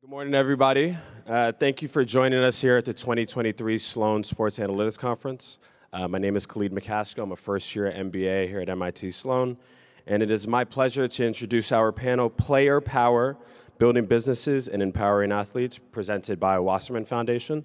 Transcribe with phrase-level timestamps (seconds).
[0.00, 0.96] Good morning, everybody.
[1.26, 5.58] Uh, thank you for joining us here at the 2023 Sloan Sports Analytics Conference.
[5.92, 7.24] Uh, my name is Khalid McCaskill.
[7.24, 9.56] I'm a first year MBA here at MIT Sloan.
[10.06, 13.36] And it is my pleasure to introduce our panel, Player Power
[13.78, 17.64] Building Businesses and Empowering Athletes, presented by Wasserman Foundation.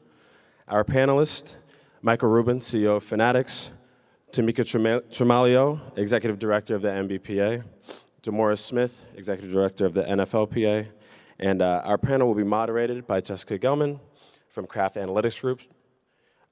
[0.68, 1.58] Our panelists,
[2.02, 3.70] Michael Rubin, CEO of Fanatics,
[4.32, 4.66] Tamika
[5.12, 7.64] Tremaglio, Executive Director of the NBPA,
[8.24, 10.88] DeMaurice Smith, Executive Director of the NFLPA,
[11.44, 14.00] and uh, our panel will be moderated by Jessica Gelman
[14.48, 15.60] from Kraft Analytics Group.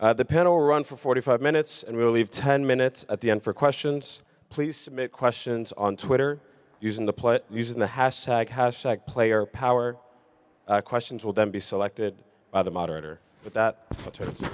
[0.01, 3.21] Uh, the panel will run for 45 minutes, and we will leave 10 minutes at
[3.21, 4.21] the end for questions.
[4.49, 6.41] Please submit questions on Twitter
[6.81, 9.95] using the, play, using the hashtag, hashtag player power.
[10.67, 12.15] Uh, questions will then be selected
[12.51, 13.21] by the moderator.
[13.45, 14.49] With that, I'll turn it to you.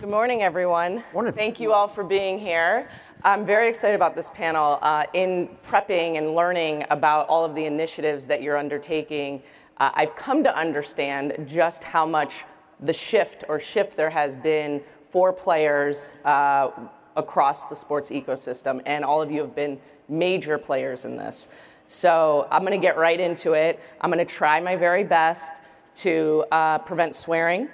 [0.00, 1.04] Good morning, everyone.
[1.12, 1.34] Morning.
[1.34, 2.88] Thank you all for being here.
[3.24, 4.78] I'm very excited about this panel.
[4.80, 9.42] Uh, in prepping and learning about all of the initiatives that you're undertaking,
[9.78, 12.44] uh, I've come to understand just how much
[12.78, 16.70] the shift or shift there has been for players uh,
[17.16, 21.52] across the sports ecosystem, and all of you have been major players in this.
[21.86, 23.80] So I'm going to get right into it.
[24.00, 25.60] I'm going to try my very best
[25.96, 27.68] to uh, prevent swearing.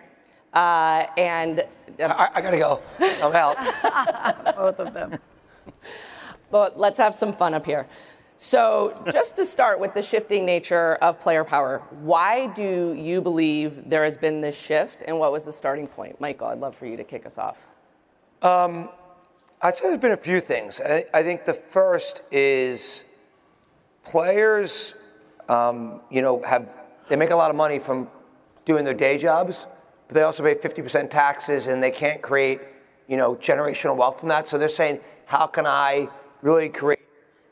[0.55, 1.65] Uh, and
[1.99, 2.81] I, I gotta go.
[3.01, 3.57] I'm out.
[4.57, 5.19] both of them.
[6.51, 7.87] But let's have some fun up here.
[8.37, 13.89] So, just to start with the shifting nature of player power, why do you believe
[13.89, 16.21] there has been this shift, and what was the starting point?
[16.21, 17.69] Michael, I'd love for you to kick us off.
[18.43, 18.91] Um,
[19.63, 20.83] I'd say there's been a few things.
[20.85, 23.17] I, I think the first is
[24.05, 25.09] players,
[25.49, 26.77] um, you know, have
[27.09, 28.09] they make a lot of money from
[28.65, 29.67] doing their day jobs,
[30.09, 32.61] but they also pay 50% taxes, and they can't create,
[33.07, 34.49] you know, generational wealth from that.
[34.49, 36.09] So they're saying, how can I
[36.43, 37.01] really create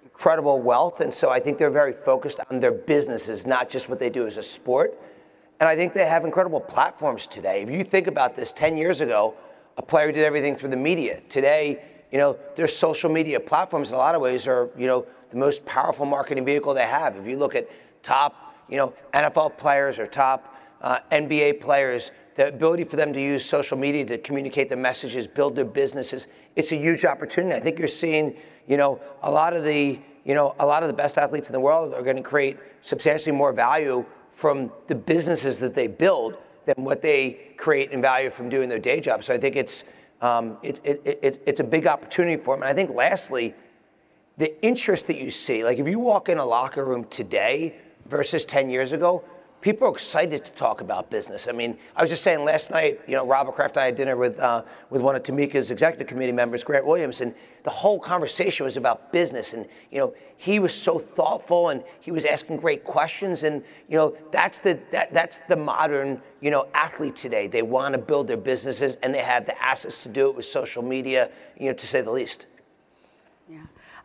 [0.04, 1.00] incredible wealth?
[1.00, 4.26] And so I think they're very focused on their businesses, not just what they do
[4.26, 4.94] as a sport.
[5.60, 7.62] And I think they have incredible platforms today.
[7.62, 9.34] If you think about this, 10 years ago,
[9.76, 11.20] a player did everything through the media.
[11.28, 15.06] Today, you know, their social media platforms in a lot of ways are, you know,
[15.30, 17.16] the most powerful marketing vehicle they have.
[17.16, 17.68] If you look at
[18.02, 23.20] top, you know, NFL players or top uh, NBA players, the ability for them to
[23.20, 26.26] use social media to communicate their messages, build their businesses,
[26.56, 27.54] it's a huge opportunity.
[27.54, 30.88] I think you're seeing, you know, a lot of the, you know, a lot of
[30.88, 34.94] the best athletes in the world are going to create substantially more value from the
[34.94, 39.22] businesses that they build than what they create in value from doing their day job.
[39.24, 39.84] So I think it's,
[40.20, 42.62] um, it, it, it, it's a big opportunity for them.
[42.62, 43.54] And I think lastly,
[44.38, 47.76] the interest that you see, like if you walk in a locker room today
[48.06, 49.24] versus 10 years ago,
[49.62, 51.48] people are excited to talk about business.
[51.48, 54.16] I mean, I was just saying last night, you know, Robert Kraft I had dinner
[54.16, 58.64] with, uh, with one of Tamika's executive committee members, Grant Williams, and the whole conversation
[58.64, 59.52] was about business.
[59.52, 63.44] And, you know, he was so thoughtful and he was asking great questions.
[63.44, 67.46] And, you know, that's the, that, that's the modern, you know, athlete today.
[67.46, 70.44] They want to build their businesses and they have the assets to do it with
[70.44, 72.46] social media, you know, to say the least.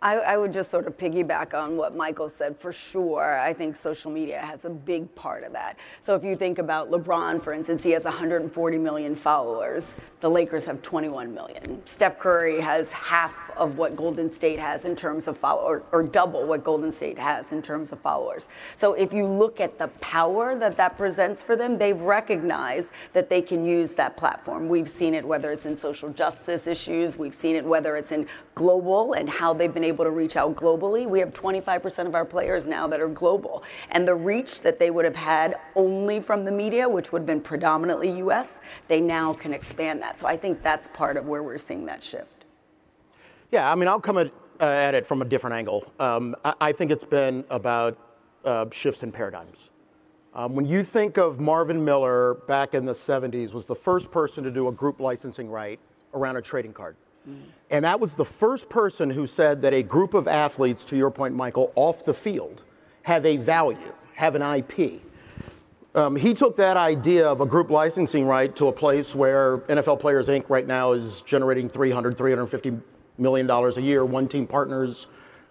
[0.01, 3.39] I, I, would just sort of piggyback on what Michael said for sure.
[3.39, 5.77] I think social media has a big part of that.
[6.01, 9.95] So if you think about LeBron, for instance, he has 140 million followers.
[10.21, 11.81] The Lakers have 21 million.
[11.87, 16.03] Steph Curry has half of what Golden State has in terms of followers, or, or
[16.03, 18.49] double what Golden State has in terms of followers.
[18.75, 23.29] So if you look at the power that that presents for them, they've recognized that
[23.29, 24.69] they can use that platform.
[24.69, 28.27] We've seen it whether it's in social justice issues, we've seen it whether it's in
[28.55, 31.07] global and how they've been able to reach out globally.
[31.07, 33.63] We have 25% of our players now that are global.
[33.91, 37.27] And the reach that they would have had only from the media, which would have
[37.27, 40.19] been predominantly US, they now can expand that.
[40.19, 42.45] So I think that's part of where we're seeing that shift.
[43.51, 44.27] Yeah, I mean, I'll come at,
[44.59, 45.85] uh, at it from a different angle.
[45.99, 47.97] Um, I, I, think it's been about
[48.43, 49.69] uh, shifts in paradigms.
[50.33, 54.43] Um, when you think of Marvin Miller back in the 70s, was the first person
[54.43, 55.79] to do a group licensing right
[56.13, 56.95] around a trading card.
[57.69, 61.11] And that was the first person who said that a group of athletes, to your
[61.11, 62.61] point, Michael, off the field
[63.03, 65.01] have a value, have an IP.
[65.95, 69.99] Um, he took that idea of a group licensing right to a place where NFL
[69.99, 70.49] Players Inc.
[70.49, 72.79] right now is generating 300, 350
[73.17, 74.05] million dollars a year.
[74.05, 75.07] One Team Partners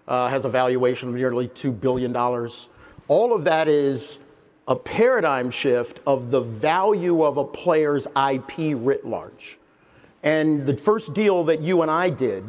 [0.07, 2.69] uh, has a valuation of nearly two billion dollars.
[3.07, 4.19] All of that is
[4.67, 9.57] a paradigm shift of the value of a player's IP writ large.
[10.23, 12.43] And the first deal that you and I did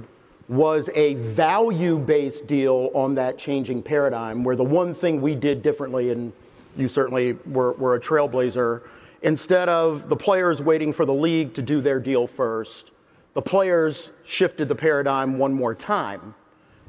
[0.49, 5.63] was a value based deal on that changing paradigm, where the one thing we did
[5.63, 6.33] differently, and
[6.77, 8.83] you certainly were, were a trailblazer,
[9.23, 12.91] instead of the players waiting for the league to do their deal first,
[13.35, 16.35] the players shifted the paradigm one more time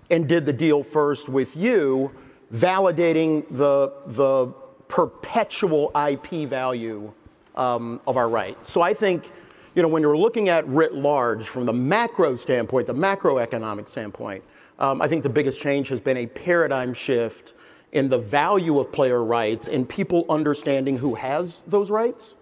[0.10, 2.12] and did the deal first with you,
[2.54, 4.48] validating the, the
[4.88, 7.12] perpetual IP value
[7.56, 8.66] um, of our right.
[8.66, 9.32] So I think,
[9.76, 14.44] you know, when you're looking at writ large from the macro standpoint, the macroeconomic standpoint,
[14.80, 17.54] um, I think the biggest change has been a paradigm shift
[17.92, 22.36] in the value of player rights and people understanding who has those rights.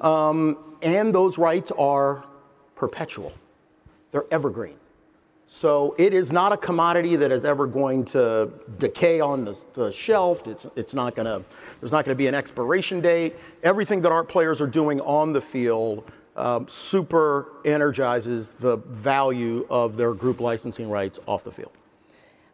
[0.00, 2.24] Um, and those rights are
[2.74, 3.32] perpetual,
[4.10, 4.76] they're evergreen.
[5.46, 9.92] So it is not a commodity that is ever going to decay on the, the
[9.92, 10.48] shelf.
[10.48, 11.44] It's, it's not to,
[11.78, 13.36] there's not going to be an expiration date.
[13.62, 19.96] Everything that our players are doing on the field um, super energizes the value of
[19.96, 21.72] their group licensing rights off the field.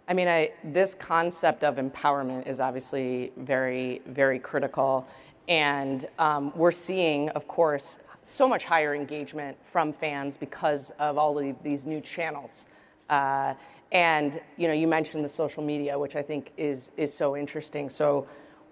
[0.09, 5.07] I mean, I, this concept of empowerment is obviously very, very critical.
[5.49, 11.39] And um, we're seeing, of course, so much higher engagement from fans because of all
[11.39, 12.67] of these new channels
[13.09, 13.55] uh,
[13.93, 17.89] and you know, you mentioned the social media, which I think is is so interesting.
[17.89, 18.27] So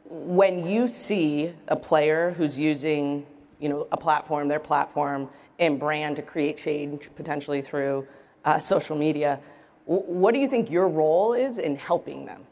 [0.04, 3.26] when you see a player who's using
[3.58, 8.06] you know a platform, their platform and brand to create change potentially through
[8.44, 9.40] uh, social media,
[9.86, 12.42] w- what do you think your role is in helping them?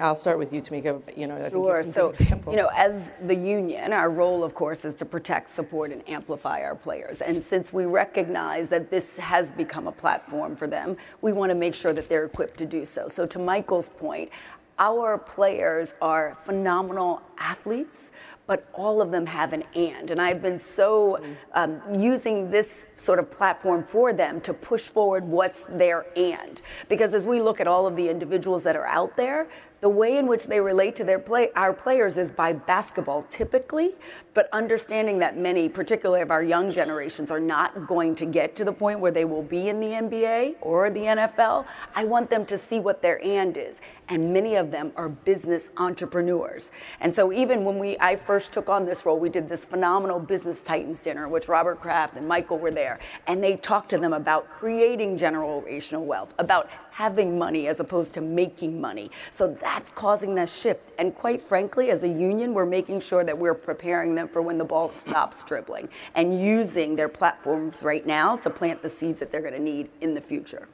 [0.00, 1.16] I'll start with you, Tamika.
[1.16, 1.82] You know, sure.
[1.82, 2.12] so,
[2.50, 6.62] you know, as the union, our role, of course, is to protect, support, and amplify
[6.62, 7.20] our players.
[7.20, 11.54] And since we recognize that this has become a platform for them, we want to
[11.54, 13.08] make sure that they're equipped to do so.
[13.08, 14.30] So, to Michael's point,
[14.78, 18.12] our players are phenomenal athletes,
[18.46, 20.10] but all of them have an and.
[20.10, 21.22] And I've been so
[21.52, 26.60] um, using this sort of platform for them to push forward what's their and.
[26.88, 29.48] Because as we look at all of the individuals that are out there,
[29.84, 33.90] the way in which they relate to their play, our players is by basketball typically,
[34.32, 38.64] but understanding that many, particularly of our young generations, are not going to get to
[38.64, 41.66] the point where they will be in the NBA or the NFL.
[41.94, 43.82] I want them to see what their and is.
[44.08, 46.72] And many of them are business entrepreneurs.
[47.00, 50.18] And so even when we I first took on this role, we did this phenomenal
[50.18, 54.12] business titans dinner, which Robert Kraft and Michael were there, and they talked to them
[54.12, 59.10] about creating generational wealth, about having money as opposed to making money.
[59.32, 60.92] So that's causing that shift.
[60.96, 64.58] And quite frankly, as a union, we're making sure that we're preparing them for when
[64.58, 69.32] the ball stops dribbling and using their platforms right now to plant the seeds that
[69.32, 70.68] they're going to need in the future.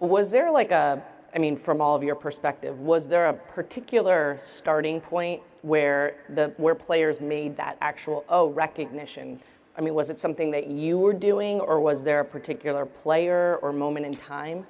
[0.00, 1.00] Was there like a,
[1.32, 6.52] I mean, from all of your perspective, was there a particular starting point where the
[6.56, 9.38] where players made that actual oh recognition?
[9.78, 13.58] I mean, was it something that you were doing, or was there a particular player
[13.62, 14.66] or moment in time?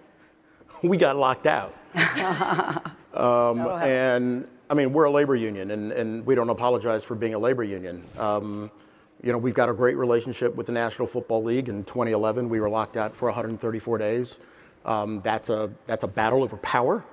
[0.83, 1.75] we got locked out.
[3.15, 7.35] um, and I mean, we're a labor union, and, and we don't apologize for being
[7.35, 8.05] a labor union.
[8.19, 8.71] Um,
[9.23, 11.69] you know, we've got a great relationship with the National Football League.
[11.69, 14.39] In 2011, we were locked out for 134 days.
[14.85, 17.05] Um, that's a that's a battle over power.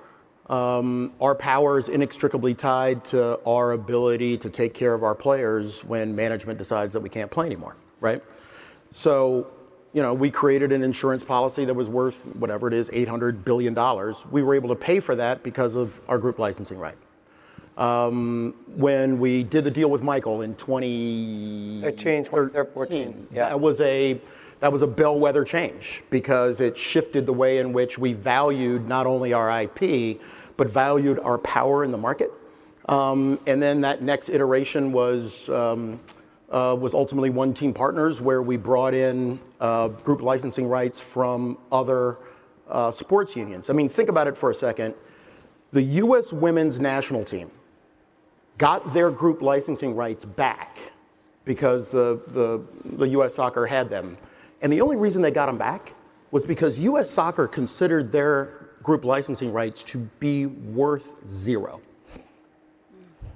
[0.50, 5.82] Um, our power is inextricably tied to our ability to take care of our players
[5.84, 8.22] when management decides that we can't play anymore, right?
[8.90, 9.46] So
[9.92, 13.74] you know, we created an insurance policy that was worth whatever it is, $800 billion.
[14.30, 16.96] We were able to pay for that because of our group licensing right.
[17.76, 23.48] Um, when we did the deal with Michael in 2014, yeah.
[23.48, 24.20] that was a
[24.60, 29.08] that was a bellwether change because it shifted the way in which we valued not
[29.08, 30.20] only our IP
[30.56, 32.30] but valued our power in the market.
[32.88, 35.48] Um, and then that next iteration was.
[35.48, 35.98] Um,
[36.52, 41.58] uh, was ultimately One Team Partners, where we brought in uh, group licensing rights from
[41.72, 42.18] other
[42.68, 43.70] uh, sports unions.
[43.70, 44.94] I mean, think about it for a second.
[45.72, 46.32] The U.S.
[46.32, 47.50] women's national team
[48.58, 50.78] got their group licensing rights back
[51.44, 53.34] because the, the, the U.S.
[53.34, 54.18] soccer had them.
[54.60, 55.94] And the only reason they got them back
[56.30, 57.10] was because U.S.
[57.10, 61.80] soccer considered their group licensing rights to be worth zero.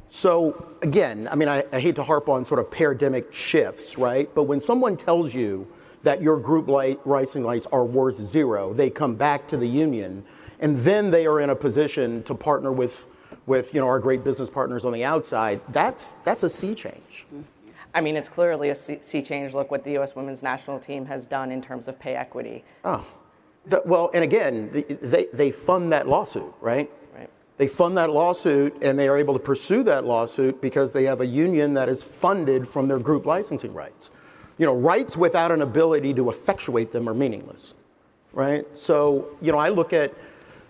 [0.09, 4.33] So again, I mean, I, I, hate to harp on sort of paradigmic shifts, right?
[4.35, 5.67] But when someone tells you
[6.05, 10.25] that your group light, rising lights are worth zero, they come back to the union,
[10.61, 13.07] and then they are in a position to partner with,
[13.47, 15.61] with you know, our great business partners on the outside.
[15.71, 17.27] That's that's a sea change.
[17.95, 19.55] I mean, it's clearly a sea change.
[19.55, 20.15] Look what the U.S.
[20.15, 22.63] women's national team has done in terms of pay equity.
[22.85, 23.07] Oh,
[23.85, 24.71] well, and again,
[25.03, 26.91] they, they fund that lawsuit, right?
[27.59, 31.21] They fund that lawsuit and they are able to pursue that lawsuit because they have
[31.21, 34.11] a union that is funded from their group licensing rights.
[34.59, 37.75] You know, rights without an ability to effectuate them are meaningless,
[38.33, 38.65] right?
[38.77, 40.15] So, you know, I look at,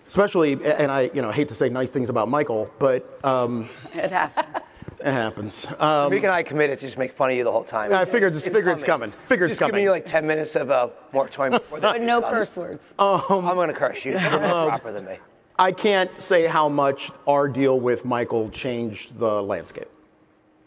[0.07, 4.11] especially, and I, you know, hate to say nice things about Michael, but um, it
[4.11, 4.65] happens.
[4.99, 5.67] It happens.
[5.79, 7.93] Um, Meek and I committed to just make fun of you the whole time.
[7.93, 9.09] I figured, it's, figured it's coming.
[9.09, 9.73] Figured it's coming.
[9.73, 12.83] giving you like 10 minutes of a moratorium before But no curse words.
[12.97, 14.13] Um, I'm going to curse you.
[14.19, 15.17] You're more proper than me.
[15.59, 19.89] I can't say how much our deal with Michael changed the landscape.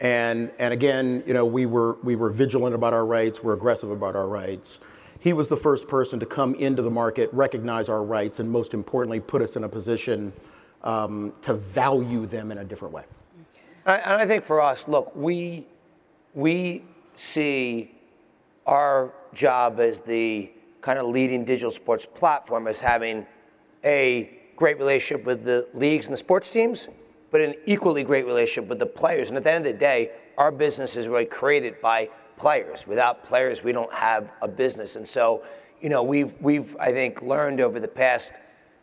[0.01, 3.89] And, and again, you know, we were, we were vigilant about our rights, we're aggressive
[3.89, 4.79] about our rights.
[5.19, 8.73] He was the first person to come into the market, recognize our rights, and most
[8.73, 10.33] importantly, put us in a position
[10.83, 13.03] um, to value them in a different way.
[13.85, 15.67] And I think for us, look, we,
[16.33, 16.83] we
[17.13, 17.91] see
[18.65, 23.25] our job as the kind of leading digital sports platform as having
[23.85, 26.87] a great relationship with the leagues and the sports teams,
[27.31, 29.29] but an equally great relationship with the players.
[29.29, 32.85] And at the end of the day, our business is really created by players.
[32.85, 34.95] Without players, we don't have a business.
[34.97, 35.43] And so,
[35.81, 38.33] you know, we've we've I think learned over the past,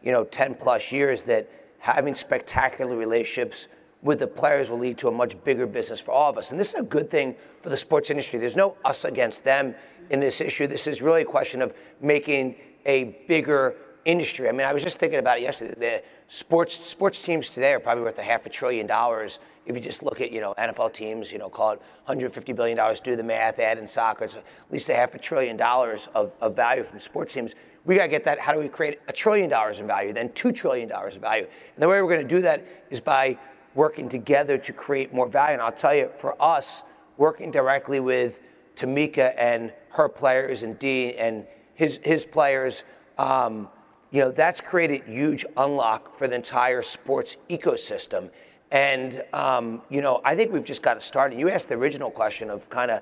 [0.02, 3.68] you know, 10 plus years that having spectacular relationships
[4.02, 6.50] with the players will lead to a much bigger business for all of us.
[6.50, 8.40] And this is a good thing for the sports industry.
[8.40, 9.76] There's no us against them
[10.10, 10.66] in this issue.
[10.66, 13.76] This is really a question of making a bigger
[14.08, 14.48] industry.
[14.48, 15.74] I mean, I was just thinking about it yesterday.
[15.78, 19.38] The sports sports teams today are probably worth a half a trillion dollars.
[19.66, 22.78] If you just look at you know NFL teams, you know, call it 150 billion
[22.78, 23.00] dollars.
[23.00, 26.32] Do the math, add in soccer, it's at least a half a trillion dollars of,
[26.40, 27.54] of value from sports teams.
[27.84, 28.38] We got to get that.
[28.38, 31.44] How do we create a trillion dollars in value, then two trillion dollars in value?
[31.74, 33.38] And the way we're going to do that is by
[33.74, 35.52] working together to create more value.
[35.52, 36.84] And I'll tell you, for us,
[37.18, 38.40] working directly with
[38.74, 42.84] Tamika and her players and Dean and his his players.
[43.18, 43.68] Um,
[44.10, 48.30] you know, that's created huge unlock for the entire sports ecosystem.
[48.70, 51.32] And, um, you know, I think we've just got to start.
[51.32, 53.00] And you asked the original question of kind of,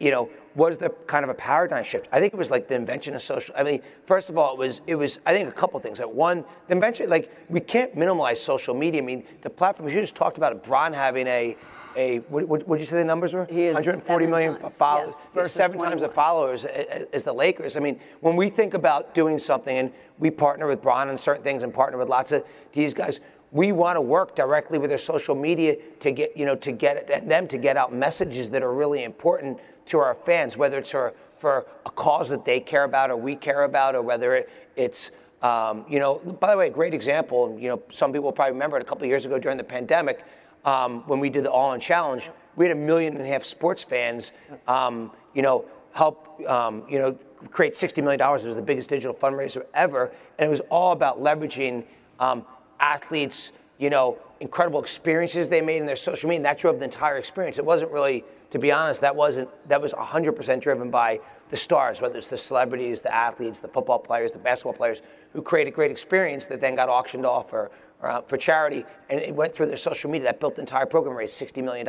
[0.00, 2.08] you know, was the kind of a paradigm shift?
[2.12, 3.54] I think it was like the invention of social.
[3.58, 5.18] I mean, first of all, it was, it was.
[5.26, 5.98] I think a couple things.
[5.98, 9.02] That one, the invention, like we can't minimize social media.
[9.02, 11.56] I mean, the platforms you just talked about, Bron having a
[11.96, 13.46] a what would you say the numbers were?
[13.46, 15.14] He 140 million followers.
[15.34, 17.76] Yes, seven times the followers as the Lakers.
[17.76, 21.42] I mean, when we think about doing something, and we partner with Bron on certain
[21.42, 23.20] things, and partner with lots of these guys,
[23.50, 27.10] we want to work directly with their social media to get you know to get
[27.10, 30.90] and them to get out messages that are really important to our fans, whether it's
[30.90, 34.50] for for a cause that they care about or we care about, or whether it,
[34.76, 35.10] it's
[35.42, 37.58] um, you know, by the way, a great example.
[37.60, 40.24] You know, some people probably remember it a couple of years ago during the pandemic
[40.64, 43.44] um, when we did the All In Challenge, we had a million and a half
[43.44, 44.32] sports fans,
[44.66, 47.18] um, you know, help, um, you know,
[47.50, 48.20] create $60 million.
[48.20, 50.12] It was the biggest digital fundraiser ever.
[50.38, 51.84] And it was all about leveraging
[52.18, 52.44] um,
[52.80, 56.38] athletes, you know, incredible experiences they made in their social media.
[56.38, 57.58] And that drove the entire experience.
[57.58, 62.00] It wasn't really, to be honest, that wasn't, that was 100% driven by the stars,
[62.00, 65.02] whether it's the celebrities, the athletes, the football players, the basketball players,
[65.32, 67.70] who created a great experience that then got auctioned off or,
[68.08, 70.26] uh, for charity, and it went through their social media.
[70.26, 71.88] That built the entire program, raised $60 million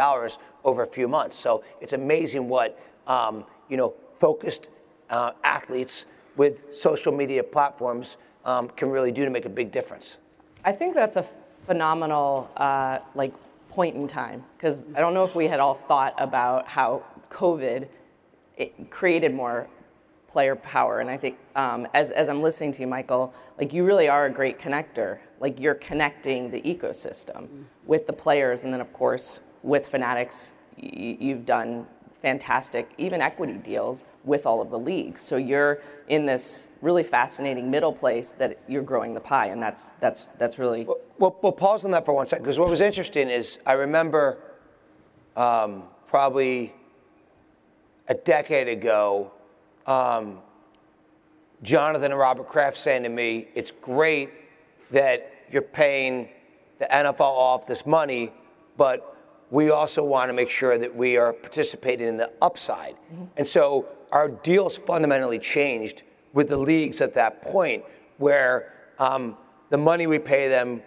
[0.64, 1.38] over a few months.
[1.38, 4.70] So it's amazing what um, you know focused
[5.10, 6.06] uh, athletes
[6.36, 10.18] with social media platforms um, can really do to make a big difference.
[10.64, 11.26] I think that's a
[11.66, 13.34] phenomenal uh, like
[13.70, 17.88] point in time because I don't know if we had all thought about how COVID
[18.90, 19.68] created more
[20.28, 21.00] player power.
[21.00, 24.26] And I think um, as, as I'm listening to you, Michael, like you really are
[24.26, 25.20] a great connector.
[25.40, 28.64] Like you're connecting the ecosystem with the players.
[28.64, 31.88] And then, of course, with Fanatics, you've done
[32.22, 35.22] fantastic, even equity deals with all of the leagues.
[35.22, 39.48] So you're in this really fascinating middle place that you're growing the pie.
[39.48, 40.86] And that's, that's, that's really.
[40.86, 43.74] Well, well, well pause on that for one second, because what was interesting is I
[43.74, 44.40] remember
[45.36, 46.74] um, probably
[48.08, 49.32] a decade ago,
[49.86, 50.40] um,
[51.62, 54.32] Jonathan and Robert Kraft saying to me, it's great
[54.96, 56.30] that you're paying
[56.80, 58.32] the NFL off this money,
[58.78, 59.18] but
[59.52, 62.96] we also want to make sure that we are participating in the upside.
[62.96, 63.26] Mm-hmm.
[63.36, 67.84] And so our deals fundamentally changed with the leagues at that point
[68.18, 69.38] where um,
[69.70, 70.82] the money we pay them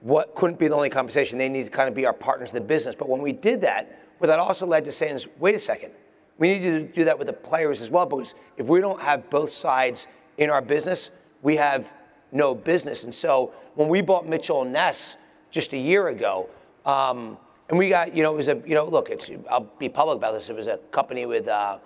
[0.00, 1.36] what couldn't be the only compensation.
[1.36, 2.94] They need to kind of be our partners in the business.
[2.94, 5.92] But when we did that, what that also led to saying is, wait a second,
[6.38, 9.28] we need to do that with the players as well because if we don't have
[9.28, 11.10] both sides in our business,
[11.42, 11.92] we have
[12.32, 13.04] no business.
[13.04, 15.16] And so when we bought Mitchell and Ness
[15.50, 16.48] just a year ago,
[16.86, 19.88] um, and we got, you know, it was a, you know, look, it's, I'll be
[19.88, 20.50] public about this.
[20.50, 21.78] It was a company with, uh,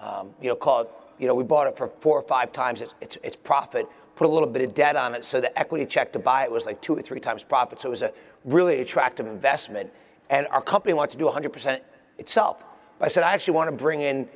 [0.00, 0.88] um, you know, called,
[1.18, 3.86] you know, we bought it for four or five times its, its, its profit,
[4.16, 5.24] put a little bit of debt on it.
[5.24, 7.80] So the equity check to buy it was like two or three times profit.
[7.82, 8.12] So it was a
[8.44, 9.90] really attractive investment.
[10.30, 11.80] And our company wanted to do 100%
[12.18, 12.64] itself.
[12.98, 14.28] But I said, I actually want to bring in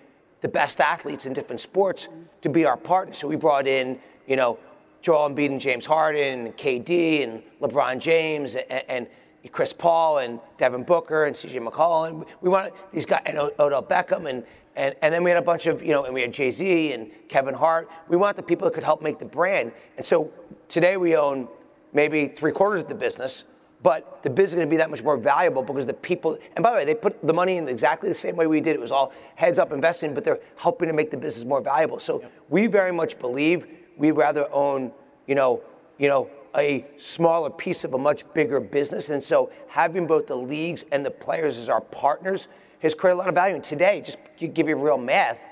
[0.43, 2.09] the best athletes in different sports
[2.43, 3.15] to be our partner.
[3.15, 4.59] So we brought in, you know,
[5.03, 9.07] Joel Embiid and James Harden and KD and LeBron James and, and
[9.53, 12.09] Chris Paul and Devin Booker and CJ McCollum.
[12.09, 14.45] And we want these guys and Odell Beckham and,
[14.77, 16.93] and, and then we had a bunch of, you know, and we had Jay Z
[16.93, 17.89] and Kevin Hart.
[18.09, 19.73] We want the people that could help make the brand.
[19.97, 20.33] And so
[20.69, 21.49] today we own
[21.93, 23.47] maybe three quarters of the business,
[23.83, 26.63] but the business is going to be that much more valuable because the people, and
[26.63, 28.77] by the way, they put the money in exactly the same way we did.
[28.77, 31.99] It was all heads up investing, but they're helping to make the business more valuable.
[31.99, 33.67] So we very much believe
[34.01, 34.93] we'd rather own,
[35.27, 35.63] you know,
[35.99, 39.11] you know, a smaller piece of a much bigger business.
[39.11, 42.49] And so having both the leagues and the players as our partners
[42.81, 43.55] has created a lot of value.
[43.55, 45.47] And today, just to give you real math,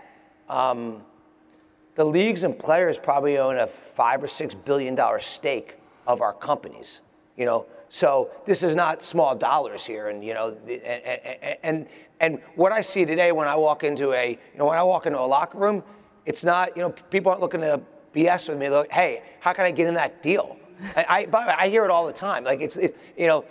[0.49, 1.02] um,
[1.95, 5.76] the leagues and players probably own a five or six billion dollar stake
[6.07, 7.02] of our companies.
[7.37, 11.87] You know, so this is not small dollars here, and you know, and, and
[12.19, 15.07] and what I see today when I walk into a, you know, when I walk
[15.07, 15.85] into a locker room,
[16.25, 17.81] it's not, you know, people aren't looking to
[18.19, 18.69] BS with me.
[18.69, 20.57] Look, hey, how can I get in that deal?
[20.97, 22.45] I, I, I hear it all the time.
[22.45, 23.45] Like it's, it, you know,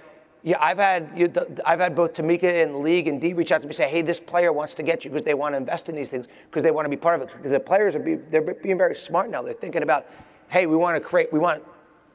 [0.44, 1.32] yeah, I've had you,
[1.66, 3.90] I've had both Tamika and the league and D reach out to me and say,
[3.90, 6.28] hey, this player wants to get you because they want to invest in these things
[6.50, 7.34] because they want to be part of it.
[7.36, 9.42] Because the players are be, they're being very smart now.
[9.42, 10.06] They're thinking about,
[10.50, 11.64] hey, we want to create, we want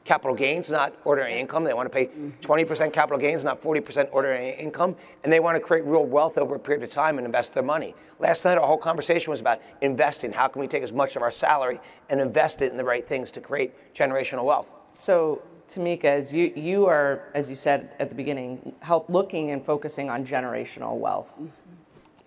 [0.05, 1.63] capital gains, not ordinary income.
[1.63, 2.39] They want to pay mm-hmm.
[2.41, 4.95] 20% capital gains, not 40% ordinary income.
[5.23, 7.63] And they want to create real wealth over a period of time and invest their
[7.63, 7.95] money.
[8.19, 10.33] Last night, our whole conversation was about investing.
[10.33, 11.79] How can we take as much of our salary
[12.09, 14.73] and invest it in the right things to create generational wealth?
[14.93, 19.65] So, Tamika, as you, you are, as you said at the beginning, help looking and
[19.65, 21.33] focusing on generational wealth.
[21.35, 21.47] Mm-hmm.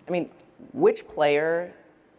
[0.07, 0.29] I mean,
[0.73, 1.73] which player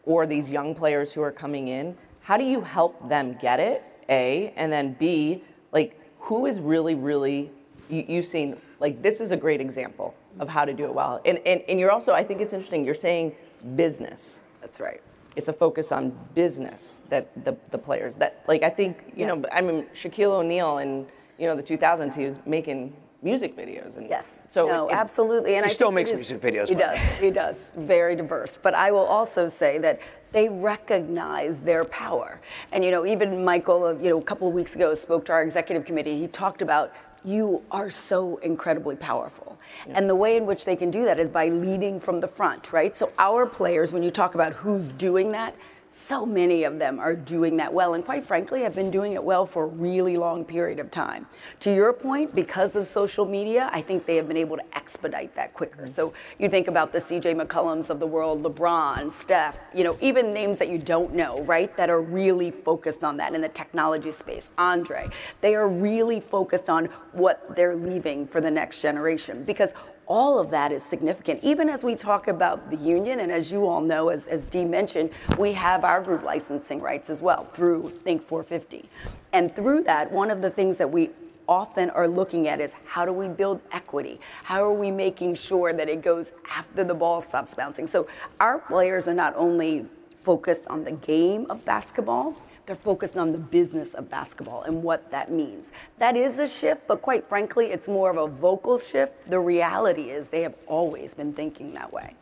[0.04, 3.82] or these young players who are coming in, how do you help them get it?
[4.08, 7.50] A, and then B, like who is really, really,
[7.88, 11.20] you, you've seen, like this is a great example of how to do it well.
[11.24, 13.34] And, and, and you're also, I think it's interesting, you're saying
[13.76, 14.42] business.
[14.60, 15.00] That's right.
[15.36, 19.36] It's a focus on business that the, the players that like I think you yes.
[19.36, 21.06] know I mean Shaquille O'Neal in
[21.38, 23.96] you know the 2000s he was making music videos.
[23.96, 24.46] And yes.
[24.48, 25.56] So no, it, absolutely.
[25.56, 26.68] And he I still makes music videos.
[26.68, 27.20] He does.
[27.20, 27.70] He does.
[27.76, 28.58] Very diverse.
[28.58, 30.00] But I will also say that
[30.32, 32.40] they recognize their power.
[32.72, 35.32] And you know, even Michael, uh, you know, a couple of weeks ago spoke to
[35.32, 36.18] our executive committee.
[36.18, 36.92] He talked about
[37.24, 39.58] you are so incredibly powerful.
[39.86, 39.94] Yeah.
[39.96, 42.72] And the way in which they can do that is by leading from the front,
[42.72, 42.96] right?
[42.96, 45.54] So our players, when you talk about who's doing that,
[45.90, 49.22] so many of them are doing that well and quite frankly have been doing it
[49.22, 51.26] well for a really long period of time.
[51.60, 55.34] To your point because of social media i think they have been able to expedite
[55.34, 55.82] that quicker.
[55.82, 55.94] Mm-hmm.
[55.94, 60.32] So you think about the cj McCollums of the world lebron steph you know even
[60.32, 64.10] names that you don't know right that are really focused on that in the technology
[64.10, 64.50] space.
[64.58, 65.08] Andre
[65.40, 69.44] they are really focused on what they're leaving for the next generation.
[69.44, 69.74] Because
[70.08, 71.44] all of that is significant.
[71.44, 74.64] Even as we talk about the union, and as you all know, as, as Dee
[74.64, 78.88] mentioned, we have our group licensing rights as well through Think 450.
[79.32, 81.10] And through that, one of the things that we
[81.46, 84.18] often are looking at is how do we build equity?
[84.44, 87.86] How are we making sure that it goes after the ball stops bouncing?
[87.86, 88.08] So
[88.40, 92.34] our players are not only focused on the game of basketball,
[92.68, 95.72] they're focused on the business of basketball and what that means.
[95.98, 99.30] That is a shift, but quite frankly, it's more of a vocal shift.
[99.30, 102.14] The reality is they have always been thinking that way.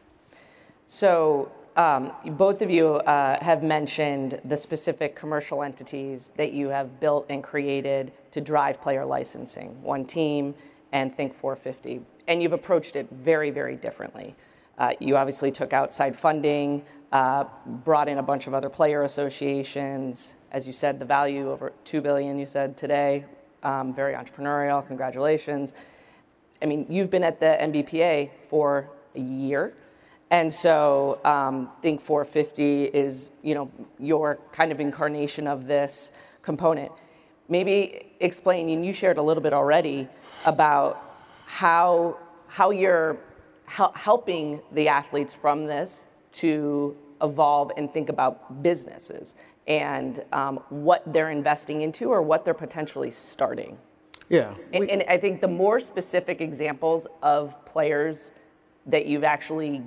[0.87, 7.01] So, um, both of you uh, have mentioned the specific commercial entities that you have
[7.01, 10.55] built and created to drive player licensing, One Team
[10.93, 12.01] and Think 450.
[12.29, 14.37] And you've approached it very, very differently.
[14.79, 20.37] Uh, you obviously took outside funding, uh, brought in a bunch of other player associations.
[20.51, 22.39] As you said, the value over two billion.
[22.39, 23.25] You said today,
[23.63, 24.87] um, very entrepreneurial.
[24.87, 25.75] Congratulations.
[26.63, 29.75] I mean, you've been at the NBPA for a year,
[30.31, 36.91] and so um, Think 450 is, you know, your kind of incarnation of this component.
[37.49, 38.69] Maybe explain.
[38.69, 40.09] And you shared a little bit already
[40.45, 41.03] about
[41.47, 43.19] how how you're
[43.67, 51.31] helping the athletes from this to evolve and think about businesses and um, what they're
[51.31, 53.77] investing into or what they're potentially starting.
[54.29, 54.55] Yeah.
[54.73, 58.33] And, and, I think the more specific examples of players
[58.87, 59.83] that you've actually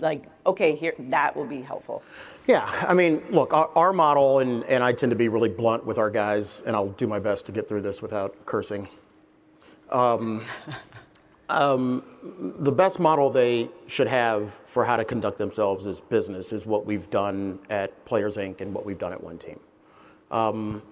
[0.00, 2.02] like, okay, here that will be helpful.
[2.46, 5.84] Yeah, I mean, look, our, our model, and, and I tend to be really blunt
[5.86, 8.88] with our guys, and I'll do my best to get through this without cursing.
[9.90, 10.44] Um,
[11.50, 16.64] um, the best model they should have for how to conduct themselves as business is
[16.64, 18.60] what we've done at Players Inc.
[18.60, 19.58] and what we've done at One Team.
[20.30, 20.82] Um,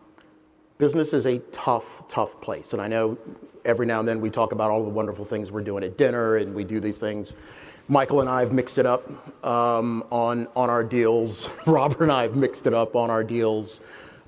[0.79, 2.73] business is a tough, tough place.
[2.73, 3.16] And I know
[3.64, 6.37] every now and then we talk about all the wonderful things we're doing at dinner
[6.37, 7.33] and we do these things.
[7.88, 9.09] Michael and I have mixed it up
[9.44, 11.49] um, on, on our deals.
[11.66, 13.81] Robert and I have mixed it up on our deals.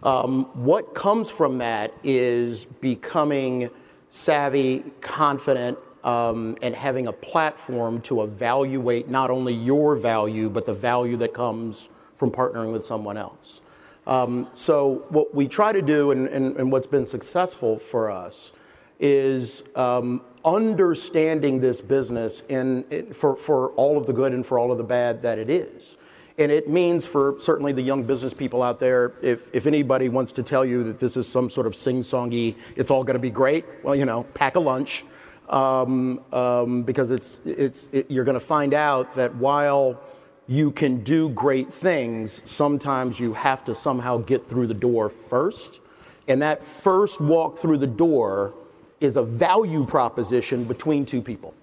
[0.03, 3.69] Um, what comes from that is becoming
[4.09, 10.74] savvy, confident, um, and having a platform to evaluate not only your value, but the
[10.74, 13.62] value that comes from partnering with someone else.
[14.06, 18.52] Um, so, what we try to do, and, and, and, what's been successful for us,
[18.98, 24.58] is um, understanding this business in, in, for, for all of the good and for
[24.58, 25.96] all of the bad that it is.
[26.38, 30.32] And it means for certainly the young business people out there, if, if anybody wants
[30.32, 33.66] to tell you that this is some sort of sing-songy, it's all to be great,
[33.82, 35.04] well, you know, pack a lunch.
[35.50, 40.00] Um, um, because it's, it's, it, you're going to find out that while
[40.46, 45.80] you can do great things, sometimes you have to somehow get through the door first.
[46.28, 48.54] And that first walk through the door
[49.00, 51.54] is a value proposition between two people.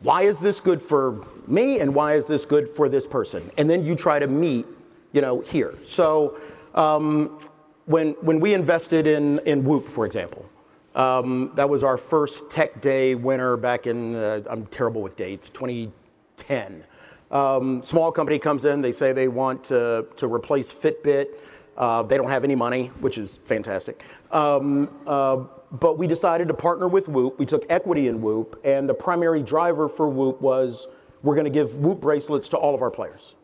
[0.00, 3.50] Why is this good for me and why is this good for this person?
[3.56, 4.66] And then you try to meet,
[5.12, 5.74] you know, here.
[5.84, 6.38] So
[6.74, 7.38] um,
[7.86, 10.48] when, when we invested in, in Whoop, for example,
[10.94, 15.48] um, that was our first tech day winner back in, uh, I'm terrible with dates,
[15.48, 16.84] 2010.
[17.30, 21.28] Um, small company comes in, they say they want to, to replace Fitbit.
[21.76, 24.04] Uh, they don't have any money, which is fantastic.
[24.30, 27.38] Um, uh, but we decided to partner with Whoop.
[27.38, 30.86] We took equity in Whoop, and the primary driver for Whoop was
[31.22, 33.34] we're going to give Whoop bracelets to all of our players.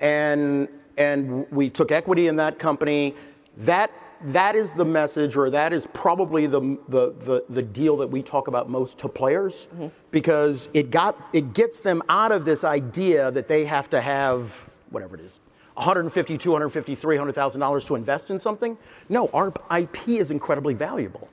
[0.00, 3.14] And, and we took equity in that company.
[3.58, 3.92] That,
[4.24, 8.22] that is the message, or that is probably the, the, the, the deal that we
[8.22, 9.88] talk about most to players, mm-hmm.
[10.10, 14.68] because it, got, it gets them out of this idea that they have to have
[14.90, 15.38] whatever it is,
[15.74, 18.78] 150, 250, 300,000 dollars to invest in something.
[19.08, 21.28] No, our IP is incredibly valuable.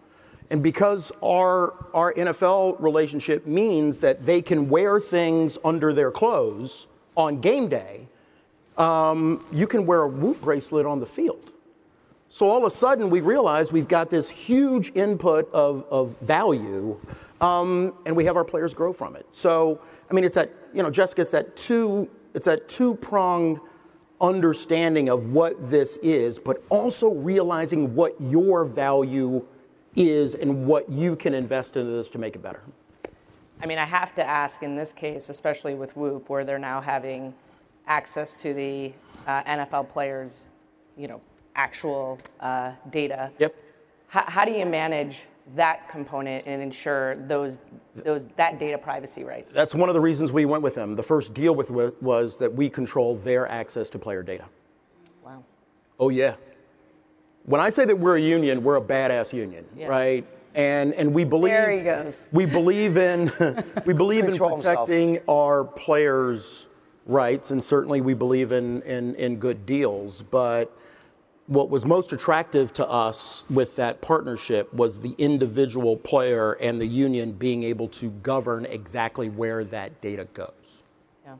[0.50, 6.88] And because our, our NFL relationship means that they can wear things under their clothes
[7.16, 8.08] on game day,
[8.78, 11.51] um, you can wear a Whoop bracelet on the field.
[12.34, 16.98] So all of a sudden, we realize we've got this huge input of, of value,
[17.42, 19.26] um, and we have our players grow from it.
[19.32, 23.60] So, I mean, it's that, you know, Jessica, it's that two, it's that two-pronged
[24.22, 29.46] understanding of what this is, but also realizing what your value
[29.98, 32.62] is and what you can invest into this to make it better.
[33.62, 36.80] I mean, I have to ask in this case, especially with Whoop, where they're now
[36.80, 37.34] having
[37.88, 38.94] access to the
[39.28, 40.48] uh, NFL players,
[40.96, 41.20] you know,
[41.56, 43.32] actual uh, data.
[43.40, 43.56] Yep.
[44.16, 47.60] H- how do you manage that component and ensure those
[47.96, 49.54] those that data privacy rights?
[49.54, 50.96] That's one of the reasons we went with them.
[50.96, 54.46] The first deal with was that we control their access to player data.
[55.24, 55.44] Wow.
[56.00, 56.36] Oh yeah
[57.46, 59.88] when I say that we're a union, we're a badass union, yeah.
[59.88, 60.26] right?
[60.54, 62.14] And and we believe there he goes.
[62.32, 63.32] we believe in
[63.86, 65.30] we believe in protecting himself.
[65.30, 66.68] our players'
[67.06, 70.22] rights, and certainly we believe in, in in good deals.
[70.22, 70.78] But
[71.48, 76.86] what was most attractive to us with that partnership was the individual player and the
[76.86, 80.84] union being able to govern exactly where that data goes.
[81.26, 81.36] Yeah,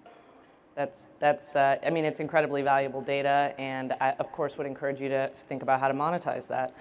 [0.76, 5.00] that's, that's uh, I mean, it's incredibly valuable data, and I, of course, would encourage
[5.00, 6.76] you to think about how to monetize that.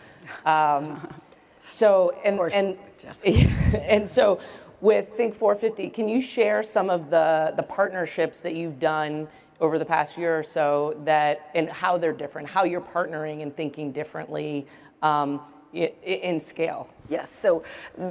[0.45, 1.07] Um,
[1.61, 2.79] so, and, and,
[3.81, 4.41] and so
[4.81, 9.29] with Think 450, can you share some of the, the partnerships that you've done
[9.61, 13.55] over the past year or so that, and how they're different, how you're partnering and
[13.55, 14.67] thinking differently
[15.03, 15.41] um,
[15.73, 16.89] in scale?
[17.09, 17.63] Yes, so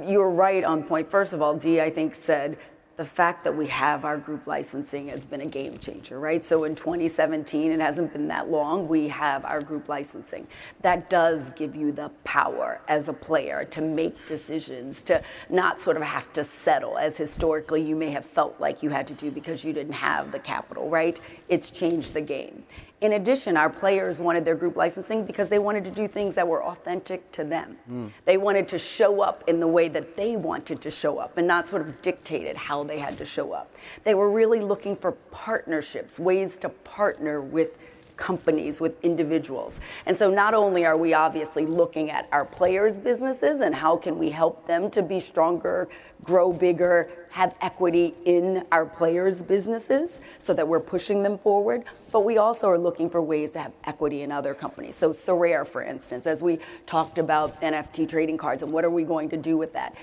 [0.06, 1.08] you're right on point.
[1.08, 2.58] First of all, Dee, I think, said
[3.00, 6.44] the fact that we have our group licensing has been a game changer, right?
[6.44, 10.46] So in 2017, it hasn't been that long, we have our group licensing.
[10.82, 15.96] That does give you the power as a player to make decisions, to not sort
[15.96, 19.30] of have to settle as historically you may have felt like you had to do
[19.30, 21.18] because you didn't have the capital, right?
[21.48, 22.64] It's changed the game.
[23.00, 26.46] In addition, our players wanted their group licensing because they wanted to do things that
[26.46, 27.78] were authentic to them.
[27.90, 28.10] Mm.
[28.26, 31.46] They wanted to show up in the way that they wanted to show up and
[31.46, 33.74] not sort of dictated how they had to show up.
[34.04, 37.78] They were really looking for partnerships, ways to partner with
[38.20, 39.80] companies, with individuals.
[40.04, 44.18] And so not only are we obviously looking at our players' businesses and how can
[44.18, 45.88] we help them to be stronger,
[46.22, 51.84] grow bigger, have equity in our players' businesses so that we're pushing them forward.
[52.12, 54.96] But we also are looking for ways to have equity in other companies.
[54.96, 59.04] So Sorare, for instance, as we talked about NFT trading cards and what are we
[59.04, 59.94] going to do with that,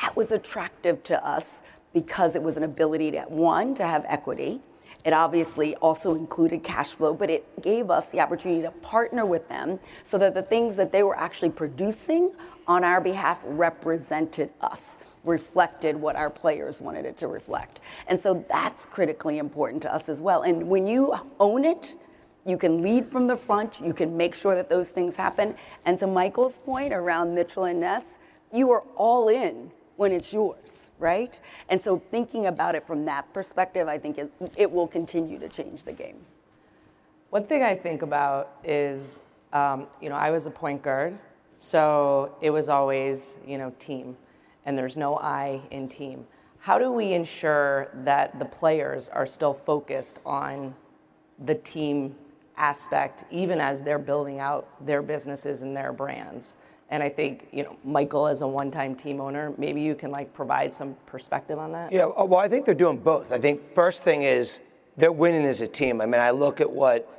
[0.00, 4.60] that was attractive to us because it was an ability to, one, to have equity.
[5.04, 9.48] It obviously also included cash flow, but it gave us the opportunity to partner with
[9.48, 12.32] them so that the things that they were actually producing
[12.66, 17.80] on our behalf represented us reflected what our players wanted it to reflect.
[18.06, 20.42] And so that's critically important to us as well.
[20.42, 21.96] And when you own it,
[22.46, 25.56] you can lead from the front, you can make sure that those things happen.
[25.84, 28.20] And to Michael's point around Mitchell and Ness,
[28.52, 31.38] you are all in when it's yours, right?
[31.68, 35.48] And so thinking about it from that perspective, I think it, it will continue to
[35.48, 36.18] change the game.
[37.30, 39.20] One thing I think about is,
[39.52, 41.18] um, you know, I was a point guard,
[41.56, 44.16] so it was always, you know, team.
[44.66, 46.26] And there's no I in team.
[46.58, 50.74] How do we ensure that the players are still focused on
[51.38, 52.16] the team
[52.56, 56.56] aspect, even as they're building out their businesses and their brands?
[56.88, 60.32] And I think, you know, Michael, as a one-time team owner, maybe you can like
[60.32, 61.92] provide some perspective on that.
[61.92, 63.32] Yeah, well, I think they're doing both.
[63.32, 64.60] I think first thing is
[64.96, 66.00] they're winning as a team.
[66.00, 67.12] I mean, I look at what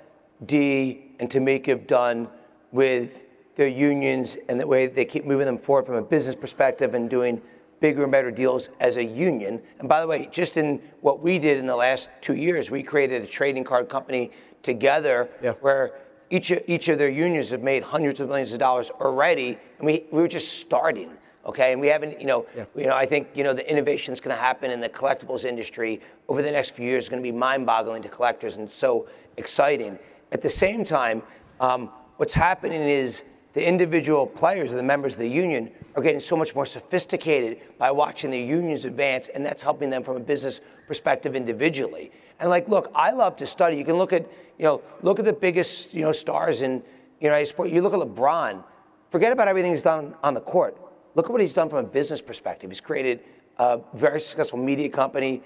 [0.46, 2.30] Dee and Tamika have done
[2.72, 3.26] with
[3.58, 7.10] their unions and the way they keep moving them forward from a business perspective and
[7.10, 7.42] doing
[7.80, 9.62] bigger and better deals as a union.
[9.80, 12.82] And by the way, just in what we did in the last two years, we
[12.82, 14.32] created a trading card company
[14.64, 15.54] together yeah.
[15.54, 15.94] where
[16.30, 19.86] each of, each of their unions have made hundreds of millions of dollars already, and
[19.86, 21.12] we, we were just starting.
[21.46, 22.66] Okay, and we haven't, you know, yeah.
[22.76, 25.46] you know, I think you know the innovation that's going to happen in the collectibles
[25.46, 29.08] industry over the next few years is going to be mind-boggling to collectors and so
[29.38, 29.98] exciting.
[30.34, 31.24] At the same time,
[31.62, 36.20] um, what's happening is the individual players or the members of the union are getting
[36.20, 40.20] so much more sophisticated by watching the unions advance, and that's helping them from a
[40.20, 42.12] business perspective individually.
[42.40, 43.78] And like, look, I love to study.
[43.78, 44.30] You can look at,
[44.60, 46.84] you know, look at the biggest, you know, stars in
[47.20, 47.70] United sport.
[47.70, 48.64] You look at LeBron.
[49.10, 50.78] Forget about everything he's done on the court.
[51.16, 52.70] Look at what he's done from a business perspective.
[52.70, 53.22] He's created
[53.58, 55.42] a very successful media company.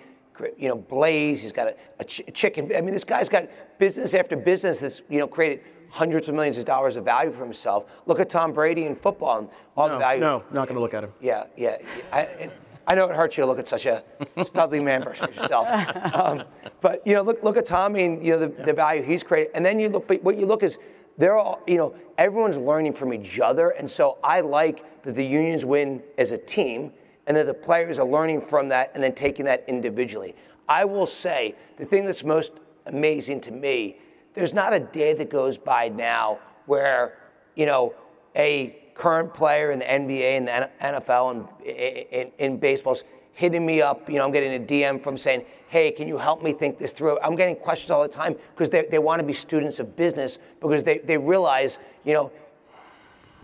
[0.58, 1.44] You know, Blaze.
[1.44, 2.72] He's got a, a ch- chicken.
[2.76, 5.62] I mean, this guy's got business after business that's you know created
[5.92, 7.86] hundreds of millions of dollars of value for himself.
[8.06, 10.22] Look at Tom Brady in football and all no, the value.
[10.22, 11.14] No, not going to look at him.
[11.22, 11.78] Yeah, yeah.
[12.12, 12.50] I,
[12.88, 14.04] I know it hurts you to look at such a
[14.38, 15.68] studly man versus yourself.
[16.14, 16.44] Um,
[16.82, 19.52] but you know, look look at Tommy and you know the, the value he's created,
[19.56, 20.08] and then you look.
[20.08, 20.78] But what you look is
[21.18, 25.26] they're all you know everyone's learning from each other, and so I like that the
[25.26, 26.92] unions win as a team,
[27.28, 30.36] and that the players are learning from that and then taking that individually.
[30.68, 32.54] I will say the thing that's most
[32.86, 33.98] amazing to me.
[34.34, 37.18] There's not a day that goes by now where
[37.56, 37.94] you know
[38.36, 43.82] a current player in the NBA and the NFL and in, in baseball's hitting me
[43.82, 44.10] up.
[44.10, 46.92] You know, I'm getting a DM from saying, hey, can you help me think this
[46.92, 47.20] through?
[47.22, 50.38] I'm getting questions all the time because they, they want to be students of business
[50.60, 52.32] because they, they realize, you know,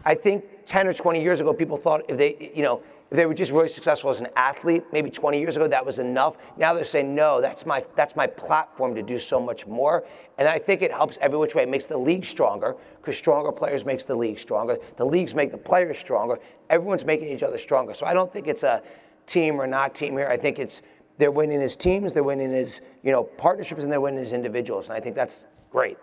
[0.06, 3.26] I think 10 or 20 years ago, people thought if they, you know, if they
[3.26, 6.36] were just really successful as an athlete, maybe 20 years ago that was enough.
[6.58, 10.06] Now they're saying, no, that's my that's my platform to do so much more.
[10.38, 11.64] And I think it helps every which way.
[11.64, 14.78] It makes the league stronger because stronger players makes the league stronger.
[14.98, 16.38] The leagues make the players stronger.
[16.70, 17.94] Everyone's making each other stronger.
[17.94, 18.84] So I don't think it's a
[19.26, 20.28] team or not team here.
[20.28, 20.82] I think it's
[21.18, 24.90] they're winning as teams, they're winning as you know partnerships, and they're winning as individuals.
[24.90, 25.98] And I think that's great.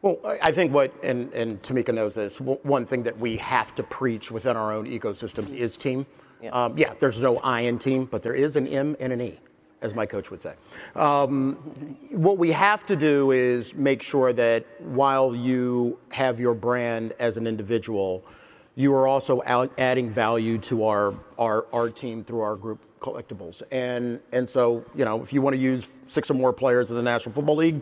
[0.00, 3.82] Well, I think what, and, and Tamika knows this, one thing that we have to
[3.82, 6.06] preach within our own ecosystems is team.
[6.42, 6.50] Yeah.
[6.50, 9.40] Um, yeah, there's no I in team, but there is an M and an E,
[9.82, 10.54] as my coach would say.
[10.94, 11.54] Um,
[12.10, 17.36] what we have to do is make sure that while you have your brand as
[17.36, 18.24] an individual,
[18.76, 23.62] you are also adding value to our, our, our team through our group collectibles.
[23.72, 26.96] And, and so, you know, if you want to use six or more players in
[26.96, 27.80] the National Football League,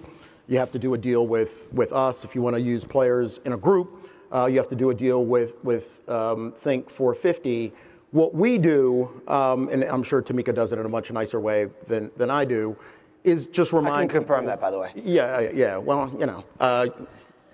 [0.48, 2.24] you have to do a deal with, with us.
[2.24, 4.94] If you want to use players in a group, uh, you have to do a
[4.94, 7.72] deal with, with um, Think 450
[8.12, 11.68] what we do, um, and I'm sure Tamika does it in a much nicer way
[11.86, 12.76] than, than I do,
[13.24, 13.94] is just remind.
[13.94, 14.92] I can confirm that, by the way.
[14.94, 15.76] Yeah, yeah.
[15.76, 16.86] Well, you know, uh,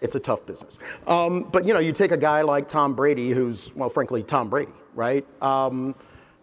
[0.00, 0.78] it's a tough business.
[1.06, 4.50] Um, but you know, you take a guy like Tom Brady, who's well, frankly, Tom
[4.50, 5.26] Brady, right?
[5.42, 5.94] Um,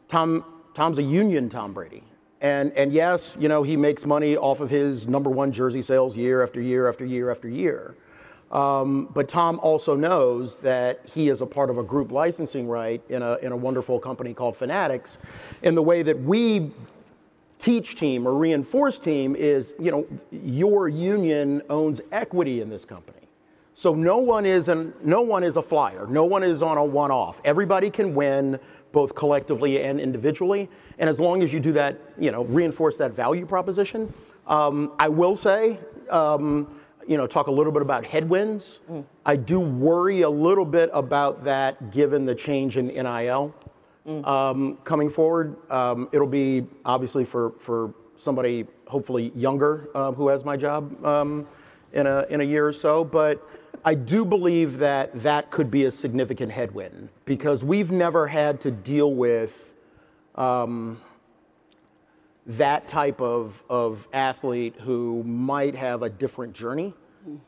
[0.08, 0.44] Tom,
[0.74, 2.04] Tom's a union Tom Brady.
[2.42, 6.16] And, and yes, you know, he makes money off of his number one jersey sales
[6.16, 7.96] year after year after year after year.
[8.52, 13.02] Um, but Tom also knows that he is a part of a group licensing right
[13.10, 15.18] in a, in a wonderful company called Fanatics.
[15.62, 16.72] And the way that we
[17.60, 23.20] teach team or reinforce team is, you know, your union owns equity in this company.
[23.76, 26.08] So no one is an, no one is a flyer.
[26.08, 27.40] No one is on a one-off.
[27.46, 28.60] Everybody can win
[28.92, 30.70] both collectively and individually.
[30.98, 34.12] And as long as you do that, you know, reinforce that value proposition.
[34.48, 36.79] Um, I will say, um,
[37.10, 38.82] you know, talk a little bit about headwinds.
[38.90, 39.04] Mm.
[39.26, 43.56] I do worry a little bit about that given the change in NIL
[44.08, 44.28] mm.
[44.28, 45.58] um, coming forward.
[45.72, 51.48] Um, it'll be obviously for, for somebody hopefully younger uh, who has my job um,
[51.94, 53.04] in, a, in a year or so.
[53.04, 53.44] But
[53.84, 58.70] I do believe that that could be a significant headwind because we've never had to
[58.70, 59.74] deal with
[60.36, 61.02] um,
[62.46, 66.94] that type of, of athlete who might have a different journey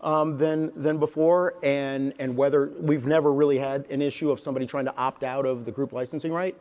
[0.02, 4.66] um, than, than before, and, and whether we've never really had an issue of somebody
[4.66, 6.56] trying to opt out of the group licensing right.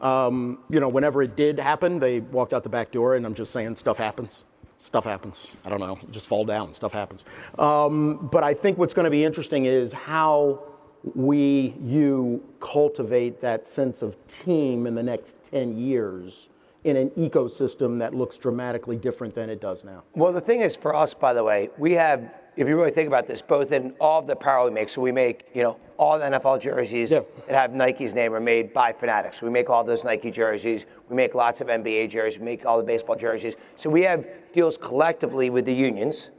[0.00, 3.34] Um, you know, whenever it did happen, they walked out the back door, and I'm
[3.34, 4.44] just saying stuff happens.
[4.78, 5.48] Stuff happens.
[5.64, 7.24] I don't know, just fall down, stuff happens.
[7.58, 10.62] Um, but I think what's going to be interesting is how
[11.14, 16.48] we, you cultivate that sense of team in the next 10 years
[16.84, 20.02] in an ecosystem that looks dramatically different than it does now?
[20.14, 23.06] Well, the thing is for us, by the way, we have, if you really think
[23.06, 25.76] about this, both in all of the apparel we make, so we make, you know,
[25.98, 27.20] all the NFL jerseys Yeah.
[27.46, 29.42] that have Nike's name are made by Fanatics.
[29.42, 30.86] We make all those Nike jerseys.
[31.08, 32.38] We make lots of NBA jerseys.
[32.38, 33.56] We make all the baseball jerseys.
[33.76, 36.30] So we have deals collectively with the unions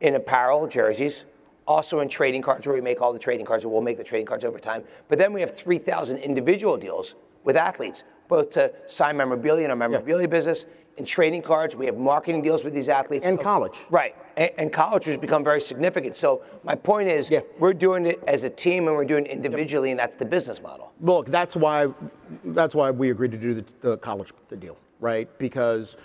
[0.00, 1.24] in apparel, jerseys,
[1.66, 4.04] also in trading cards where we make all the trading cards, and we'll make the
[4.04, 4.84] trading cards over time.
[5.08, 9.76] But then we have 3,000 individual deals with athletes, both to sign memorabilia in our
[9.76, 11.74] memorabilia business, in trading cards.
[11.74, 13.26] We have marketing deals with these athletes.
[13.26, 13.78] And college.
[13.90, 14.14] Right.
[14.36, 16.16] And, and college has become very significant.
[16.16, 17.40] So my point is, Yeah.
[17.58, 20.60] we're doing it as a team and we're doing it individually, and that's the business
[20.62, 20.92] model.
[21.00, 21.88] Look, that's why
[22.44, 25.28] that's why we agreed to do the, the college the deal, right?
[25.38, 25.96] Because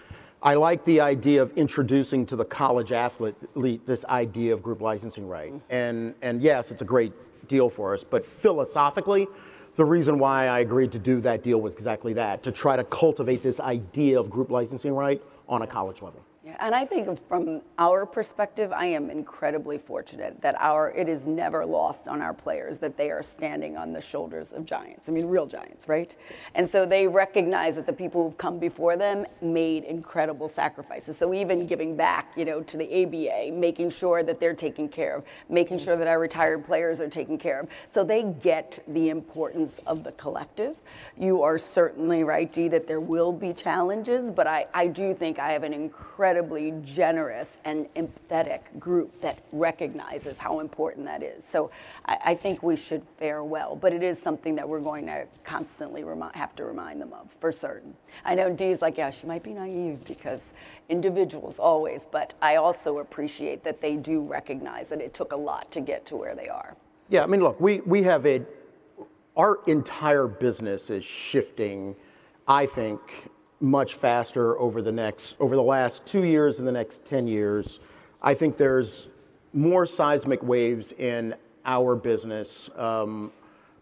[0.42, 5.28] I like the idea of introducing to the college athlete this idea of group licensing
[5.28, 5.52] right.
[5.54, 5.74] Mm-hmm.
[5.74, 7.14] And and yes, it's a great
[7.48, 9.28] deal for us, but philosophically,
[9.76, 12.84] the reason why I agreed to do that deal was exactly that, to try to
[12.84, 16.22] cultivate this idea of group licensing right on a college level.
[16.60, 21.66] And I think from our perspective, I am incredibly fortunate that our it is never
[21.66, 25.10] lost on our players that they are standing on the shoulders of giants.
[25.10, 26.16] I mean, real giants, right?
[26.56, 31.18] And so they recognize that the people who've come before them made incredible sacrifices.
[31.18, 35.18] So even giving back, you know, to the ABA, making sure that they're taken care
[35.18, 37.70] of, making sure that our retired players are taken care of.
[37.88, 40.76] So they get the importance of the collective.
[41.18, 45.40] You are certainly right, Dee, that there will be challenges, but I, I do think
[45.40, 45.74] I have an
[46.40, 51.44] incredibly generous and empathetic group that recognizes how important that is.
[51.44, 51.70] So
[52.06, 55.28] I, I think we should fare well, but it is something that we're going to
[55.44, 57.94] constantly have to remind them of for certain.
[58.24, 60.54] I know Dee's like, yeah, she might be naive because
[60.88, 65.72] individuals always, but I also appreciate that they do recognize that it took a lot
[65.74, 66.76] to get to where they are.
[67.10, 68.44] Yeah, I mean, look, we, we have a,
[69.36, 71.96] our entire business is shifting,
[72.48, 73.02] I think,
[73.60, 77.80] much faster over the next, over the last two years and the next 10 years.
[78.22, 79.10] I think there's
[79.54, 83.32] more seismic waves in our business um,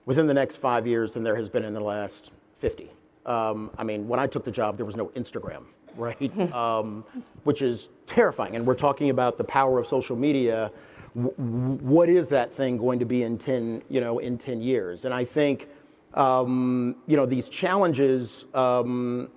[0.05, 2.89] within the next five years than there has been in the last 50.
[3.25, 5.63] Um, I mean, when I took the job, there was no Instagram,
[5.95, 6.53] right?
[6.53, 7.03] um,
[7.43, 8.55] which is terrifying.
[8.55, 10.71] And we're talking about the power of social media.
[11.15, 15.05] W- what is that thing going to be in 10, you know, in 10 years?
[15.05, 15.67] And I think,
[16.13, 19.29] um, you know, these challenges, um,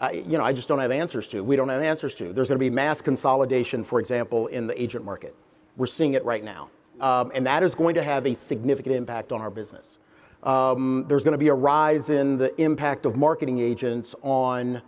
[0.00, 1.42] I, you know, I just don't have answers to.
[1.42, 2.32] We don't have answers to.
[2.32, 5.34] There's going to be mass consolidation, for example, in the agent market.
[5.76, 6.70] We're seeing it right now.
[7.00, 9.98] Um, and that is going to have a significant impact on our business.
[10.42, 14.82] Um, there's going to be a rise in the impact of marketing agents on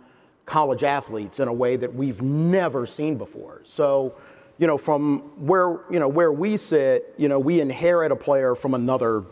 [0.45, 3.61] college athletes in a way that we've never seen before.
[3.63, 4.15] So,
[4.57, 8.55] you know, from where you know where we sit, you know, we inherit a player
[8.55, 9.25] from another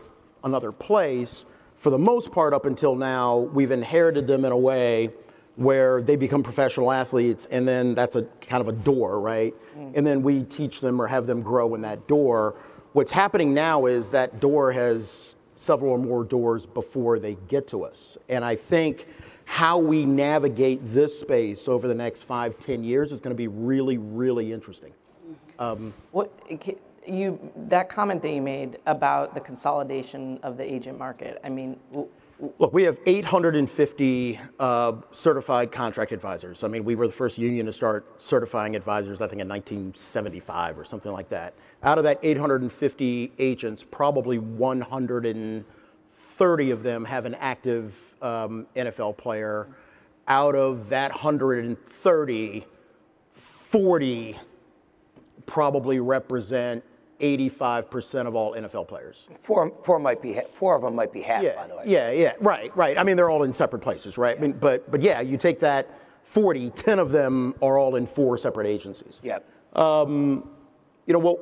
[0.43, 1.45] another place.
[1.75, 5.11] For the most part, up until now, we've inherited them in a way
[5.57, 9.53] where they become professional athletes, and then that's a kind of a door, right?
[9.75, 9.97] Mm.
[9.97, 12.55] And then we teach them or have them grow in that door.
[12.93, 17.83] What's happening now is that door has several or more doors before they get to
[17.83, 18.17] us.
[18.29, 19.07] And I think
[19.45, 23.47] how we navigate this space over the next five, ten years is going to be
[23.47, 24.93] really, really interesting.
[25.57, 26.31] Um, what
[27.07, 31.39] you that comment that you made about the consolidation of the agent market.
[31.43, 31.79] I mean,
[32.39, 36.63] Look, we have 850 uh, certified contract advisors.
[36.63, 40.77] I mean, we were the first union to start certifying advisors, I think, in 1975
[40.77, 41.55] or something like that.
[41.81, 49.69] Out of that 850 agents, probably 130 of them have an active um, NFL player.
[50.27, 52.65] Out of that 130,
[53.31, 54.39] 40
[55.47, 56.83] probably represent
[57.19, 59.27] 85% of all NFL players.
[59.39, 61.83] Four, four might be, four of them might be half, Yeah, by the way.
[61.85, 62.97] yeah, yeah, right, right.
[62.97, 64.37] I mean, they're all in separate places, right?
[64.37, 65.89] I mean, but, but yeah, you take that
[66.23, 69.19] 40, 10 of them are all in four separate agencies.
[69.23, 69.47] Yep.
[69.77, 70.49] Um,
[71.05, 71.39] you know, well,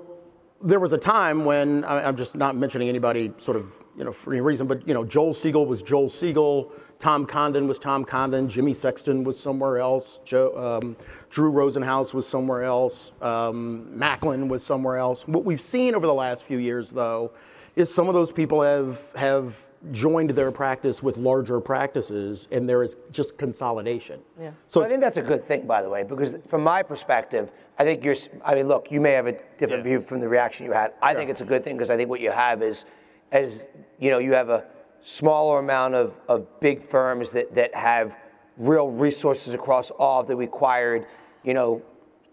[0.62, 4.12] there was a time when, I- I'm just not mentioning anybody sort of, you know,
[4.12, 8.06] for any reason, but, you know, Joel Segal was Joel Segal, Tom Condon was Tom
[8.06, 10.96] Condon, Jimmy Sexton was somewhere else, Joe, um,
[11.30, 15.28] Drew Rosenhaus was somewhere else, um, Macklin was somewhere else.
[15.28, 17.32] What we've seen over the last few years, though,
[17.76, 22.84] is some of those people have, have joined their practice with larger practices, and there
[22.84, 24.20] is just consolidation.
[24.40, 24.52] Yeah.
[24.68, 27.84] So I think that's a good thing, by the way, because from my perspective, I
[27.84, 28.16] think you're.
[28.44, 30.94] I mean, look, you may have a different view from the reaction you had.
[31.02, 32.86] I think it's a good thing because I think what you have is,
[33.32, 33.68] as
[34.00, 34.66] you know, you have a
[35.06, 38.18] smaller amount of, of big firms that that have
[38.58, 41.06] real resources across all of the required,
[41.44, 41.80] you know,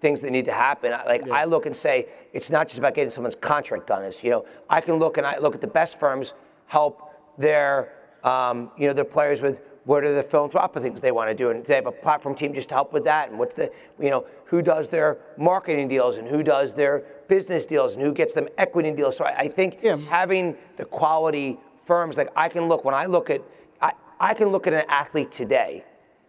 [0.00, 0.90] things that need to happen.
[1.06, 4.04] Like I look and say, it's not just about getting someone's contract done.
[4.04, 6.32] It's you know, I can look and I look at the best firms
[6.66, 7.92] help their
[8.24, 11.50] um, you know their players with what are the philanthropic things they want to do,
[11.50, 13.70] and they have a platform team just to help with that, and what's the
[14.00, 18.12] you know who does their marketing deals and who does their business deals and who
[18.12, 19.16] gets them equity deals.
[19.18, 19.96] So I, I think Yeah.
[20.08, 21.58] having the quality
[21.92, 23.42] firms like I can look when I look at
[23.82, 25.84] I, I can look at an athlete today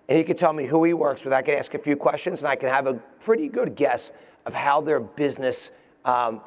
[0.10, 1.32] and he can tell me who he works with.
[1.32, 4.12] I can ask a few questions and I can have a pretty good guess
[4.46, 5.72] of how their business
[6.04, 6.42] um,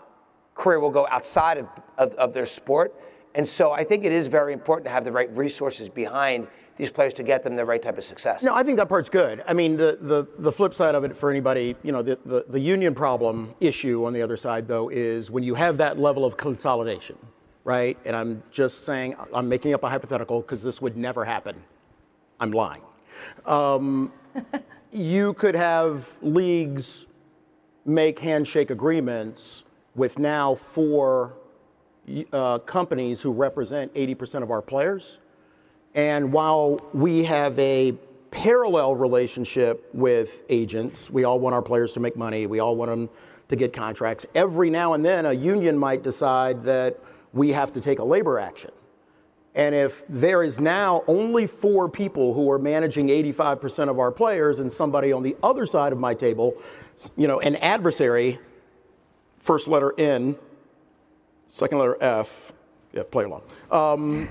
[0.55, 2.95] career will go outside of, of, of their sport.
[3.35, 6.91] And so I think it is very important to have the right resources behind these
[6.91, 8.43] players to get them the right type of success.
[8.43, 9.43] No, I think that part's good.
[9.49, 12.45] I mean, the, the, the flip side of it for anybody, you know, the, the,
[12.51, 16.27] the union problem issue on the other side, though, is when you have that level
[16.27, 17.17] of consolidation,
[17.67, 17.99] right?
[18.05, 21.65] And I'm just saying, I'm making up a hypothetical because this would never happen.
[22.39, 22.81] I'm lying.
[23.45, 24.13] Um,
[24.93, 27.07] you could have leagues
[27.85, 29.65] make handshake agreements
[29.97, 31.35] with now four
[32.33, 35.19] uh, companies who represent 80% of our players.
[35.93, 37.95] And while we have a
[38.31, 42.91] parallel relationship with agents, we all want our players to make money, we all want
[42.91, 43.11] them
[43.49, 44.25] to get contracts.
[44.37, 47.01] Every now and then, a union might decide that
[47.37, 48.71] we have to take a labor action.
[49.55, 54.59] And if there is now only four people who are managing 85% of our players
[54.61, 56.55] and somebody on the other side of my table,
[57.17, 58.39] you know, an adversary,
[59.39, 60.37] first letter N,
[61.47, 62.53] second letter F,
[62.93, 63.43] yeah, play along.
[63.71, 64.29] Um,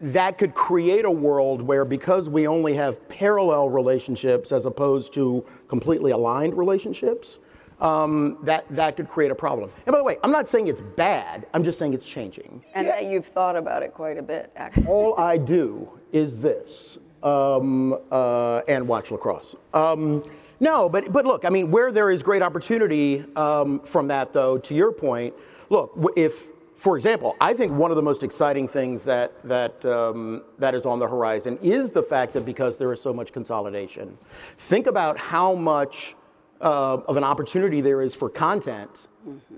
[0.00, 5.44] that could create a world where because we only have parallel relationships as opposed to
[5.68, 7.38] completely aligned relationships,
[7.82, 9.70] um, that, that could create a problem.
[9.86, 12.64] And by the way, I'm not saying it's bad, I'm just saying it's changing.
[12.74, 14.86] And that you've thought about it quite a bit, actually.
[14.86, 19.56] All I do is this um, uh, and watch lacrosse.
[19.74, 20.22] Um,
[20.60, 24.58] no, but, but look, I mean, where there is great opportunity um, from that, though,
[24.58, 25.34] to your point,
[25.68, 30.44] look, if, for example, I think one of the most exciting things that, that, um,
[30.58, 34.16] that is on the horizon is the fact that because there is so much consolidation,
[34.56, 36.14] think about how much
[36.62, 39.08] uh, of an opportunity there is for content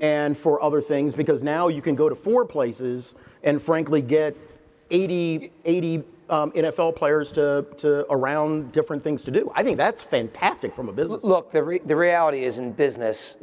[0.01, 4.37] and for other things because now you can go to four places and frankly get
[4.91, 9.53] 80, 80 um, NFL players to, to around different things to do.
[9.55, 11.23] I think that's fantastic from a business.
[11.23, 13.37] Look, the, re- the reality is in business,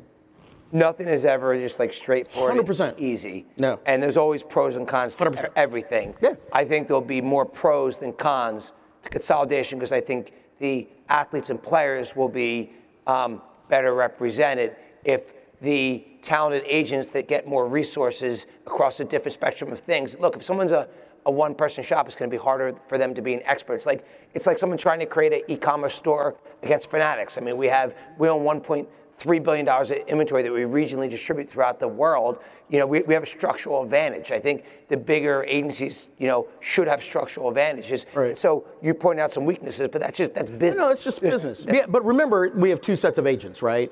[0.71, 2.99] nothing is ever just like straightforward, and 100%.
[2.99, 3.45] easy.
[3.57, 3.79] No.
[3.85, 5.49] And there's always pros and cons to 100%.
[5.55, 6.15] everything.
[6.21, 6.33] Yeah.
[6.51, 11.49] I think there'll be more pros than cons to consolidation because I think the athletes
[11.49, 12.71] and players will be
[13.07, 13.41] um,
[13.71, 19.79] better represented if the talented agents that get more resources across a different spectrum of
[19.79, 20.17] things.
[20.19, 20.89] Look, if someone's a,
[21.25, 23.75] a one-person shop, it's going to be harder for them to be an expert.
[23.75, 27.37] It's like it's like someone trying to create an e-commerce store against Fanatics.
[27.37, 28.87] I mean, we have we own 1.3
[29.25, 32.39] billion dollars of inventory that we regionally distribute throughout the world.
[32.69, 34.31] You know, we, we have a structural advantage.
[34.31, 38.05] I think the bigger agencies, you know, should have structural advantages.
[38.13, 38.37] Right.
[38.37, 40.77] So you point out some weaknesses, but that's just that's business.
[40.77, 41.65] No, it's just business.
[41.67, 43.91] Yeah, but remember, we have two sets of agents, right?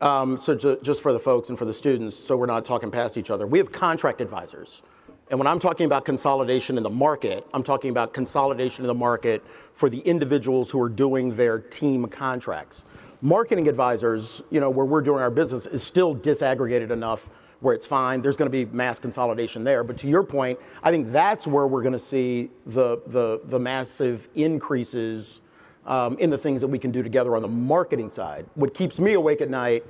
[0.00, 2.90] Um, so ju- just for the folks and for the students, so we're not talking
[2.90, 3.46] past each other.
[3.46, 4.82] We have contract advisors.
[5.30, 8.94] And when I'm talking about consolidation in the market, I'm talking about consolidation in the
[8.94, 12.82] market for the individuals who are doing their team contracts.
[13.22, 17.28] Marketing advisors, you know, where we're doing our business is still disaggregated enough
[17.60, 18.22] where it's fine.
[18.22, 19.84] There's going to be mass consolidation there.
[19.84, 23.58] But to your point, I think that's where we're going to see the, the, the
[23.58, 25.42] massive increases
[25.86, 28.46] um, in the things that we can do together on the marketing side.
[28.54, 29.84] What keeps me awake at night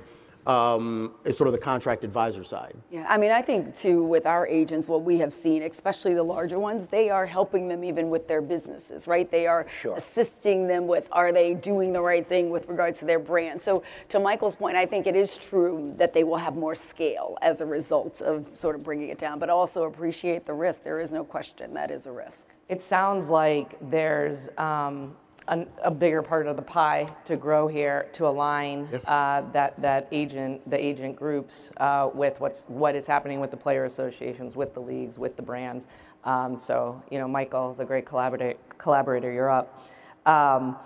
[0.47, 2.75] um, is sort of the contract advisor side.
[2.89, 6.23] Yeah, I mean, I think too, with our agents, what we have seen, especially the
[6.23, 9.29] larger ones, they are helping them even with their businesses, right?
[9.29, 9.95] They are Sure.
[9.97, 13.61] assisting them with are they doing the right thing with regards to their brand.
[13.61, 17.37] So, to Michael's point, I think it is true that they will have more scale
[17.41, 20.83] as a result of sort of bringing it down, but also appreciate the risk.
[20.83, 22.49] There is no question that is a risk.
[22.69, 25.15] It sounds like there's um,
[25.47, 30.07] an, a bigger part of the pie to grow here to align uh, that that
[30.11, 34.73] agent the agent groups uh, with what's what is happening with the player associations, with
[34.73, 35.87] the leagues, with the brands.
[36.23, 39.79] Um, so you know, Michael, the great collaborator, collaborator, you're up.
[40.25, 40.77] Um,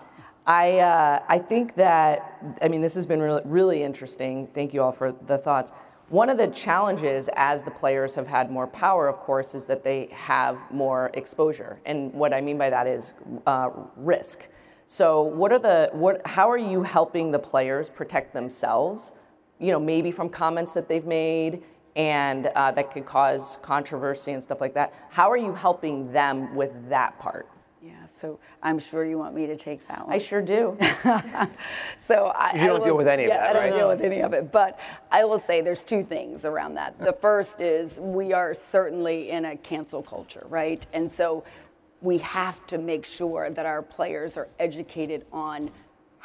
[0.46, 4.48] I uh, I think that I mean this has been really, really interesting.
[4.48, 5.74] Thank you all for the thoughts.
[6.10, 9.84] One of the challenges as the players have had more power, of course, is that
[9.84, 11.80] they have more exposure.
[11.84, 13.16] And what I mean by that is
[13.48, 14.48] uh, risk.
[14.86, 16.22] So, what are the what?
[16.28, 19.14] How are you helping the players protect themselves?
[19.58, 21.64] You know, maybe from comments that they've made
[21.96, 24.94] and uh, that could cause controversy and stuff like that.
[25.10, 27.50] How are you helping them with that part?
[27.86, 30.16] Yeah, so I'm sure you want me to take that one.
[30.16, 30.76] I sure do.
[32.00, 33.78] so I, You don't I deal with any of yeah, that, I don't right?
[33.78, 34.52] deal with any of it.
[34.52, 34.80] But
[35.12, 36.98] I will say there's two things around that.
[36.98, 40.84] The first is we are certainly in a cancel culture, right?
[40.94, 41.44] And so
[42.02, 45.70] we have to make sure that our players are educated on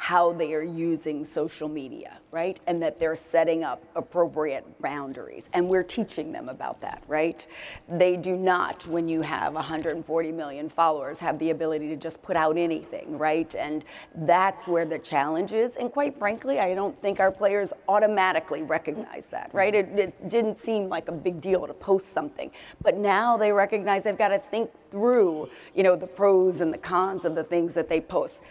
[0.01, 2.59] how they are using social media, right?
[2.65, 5.47] And that they're setting up appropriate boundaries.
[5.53, 7.45] And we're teaching them about that, right?
[7.87, 12.35] They do not, when you have 140 million followers, have the ability to just put
[12.35, 13.53] out anything, right?
[13.53, 13.85] And
[14.15, 15.75] that's where the challenge is.
[15.75, 19.75] And quite frankly, I don't think our players automatically recognize that, right?
[19.75, 22.49] It, it didn't seem like a big deal to post something.
[22.81, 26.77] But now they recognize they've got to think through, you know, the pros and the
[26.79, 28.41] cons of the things that they post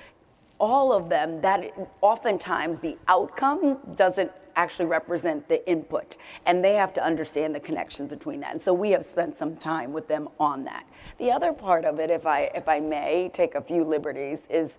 [0.61, 6.17] all of them, that oftentimes the outcome doesn't actually represent the input.
[6.45, 8.53] And they have to understand the connections between that.
[8.53, 10.87] And so we have spent some time with them on that.
[11.19, 14.79] The other part of it, if I, if I may take a few liberties, is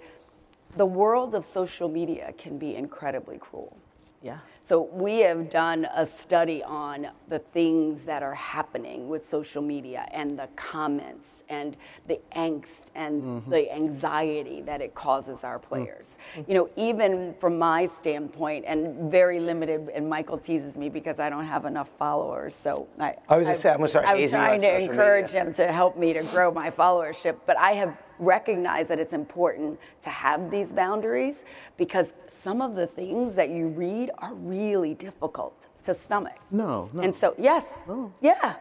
[0.78, 3.76] the world of social media can be incredibly cruel.
[4.22, 4.40] yeah.
[4.64, 10.08] So we have done a study on the things that are happening with social media
[10.12, 11.76] and the comments and
[12.08, 13.50] the angst and mm-hmm.
[13.50, 15.64] the anxiety that it causes our mm.
[15.64, 16.20] players.
[16.48, 21.30] You know, even from my standpoint and very limited, and Michael teases me because I
[21.32, 22.56] don't have enough followers.
[22.56, 24.80] So I, I was gonna say, I'm gonna start I'm hazing you on trying to
[24.80, 25.42] encourage media.
[25.42, 29.80] him to help me to grow my followership, but I have recognized that it's important
[30.04, 31.44] to have these boundaries
[31.78, 36.38] because some of the things that you read are really difficult to stomach.
[36.52, 37.02] No, no.
[37.02, 37.88] And so, yes,
[38.22, 38.56] yeah.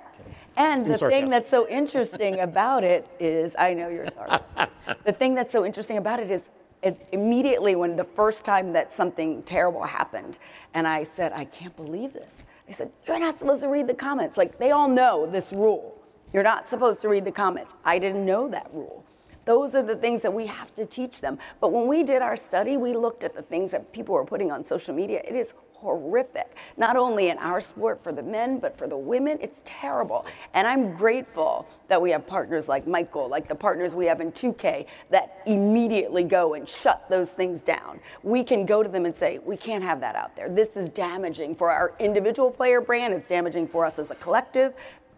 [0.56, 4.40] And the thing that's so interesting about it is, I know you're sorry.
[5.04, 6.50] the thing that's so interesting about it is,
[6.82, 10.38] is immediately when the first time that something terrible happened,
[10.74, 12.46] and I said, I can't believe this.
[12.66, 14.36] They said, You're not supposed to read the comments.
[14.36, 15.96] Like, they all know this rule.
[16.32, 17.74] You're not supposed to read the comments.
[17.84, 19.04] I didn't know that rule.
[19.50, 21.36] Those are the things that we have to teach them.
[21.60, 24.52] But when we did our study, we looked at the things that people were putting
[24.52, 25.22] on social media.
[25.26, 29.38] It is horrific, not only in our sport for the men, but for the women.
[29.40, 30.24] It's terrible.
[30.54, 34.30] And I'm grateful that we have partners like Michael, like the partners we have in
[34.30, 37.98] 2K, that immediately go and shut those things down.
[38.22, 40.48] We can go to them and say, we can't have that out there.
[40.48, 44.74] This is damaging for our individual player brand, it's damaging for us as a collective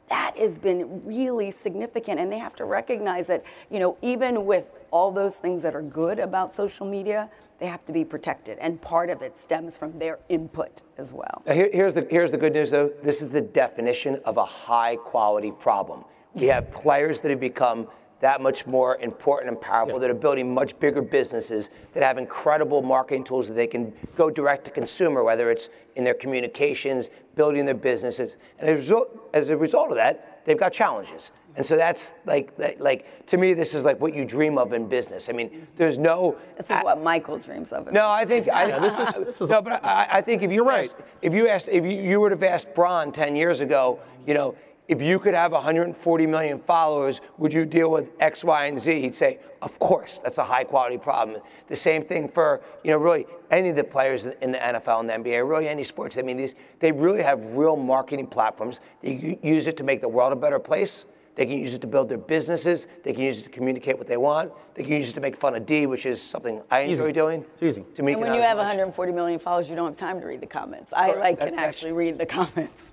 [0.09, 4.67] that has been really significant and they have to recognize that you know even with
[4.91, 8.81] all those things that are good about social media they have to be protected and
[8.83, 12.37] part of it stems from their input as well Now, here- here's, the, here's the
[12.39, 12.91] good news, though.
[13.03, 16.05] This is the definition of a high quality problem.
[16.35, 17.87] We have players that have become
[18.23, 22.81] that much more important and powerful, that are building much bigger businesses, that have incredible
[22.81, 27.65] marketing tools that they can go direct to consumer, whether it's in their communications, building
[27.65, 28.37] their businesses.
[28.61, 31.33] And as a result, as a result of that, they've got challenges.
[31.57, 34.73] And so that's like, like, like, to me, this is like what you dream of
[34.73, 35.29] in business.
[35.29, 36.37] I mean, there's no.
[36.57, 39.51] this is what michael dreams of No, I think I, Yeah, this is- this is-
[39.51, 40.85] no, but I, I think if you You're right.
[40.85, 44.35] asked, if you asked if you, you would have asked LeBron 10 years ago, you
[44.35, 44.55] know,
[44.89, 49.01] if you could have 140 million followers, would you deal with X, Y, and Z?
[49.01, 51.41] He'd say, of course, that's a high quality problem.
[51.69, 55.09] The same thing for you know really any of the players in the NFL and
[55.09, 56.19] the NBA, really any sports.
[56.19, 58.81] I mean, these they really have real marketing platforms.
[59.03, 61.07] They use it to make the world a better place.
[61.35, 62.89] They can use it to build their businesses.
[63.05, 64.53] They can use it to communicate what they want.
[64.75, 67.13] They can use it to make fun of D, which is something I enjoy Easy.
[67.13, 67.45] doing.
[67.53, 67.87] It's easy.
[67.95, 70.43] To me, and when you have 140 million followers you don't have time to read
[70.43, 72.93] the comments i like can actually read the comments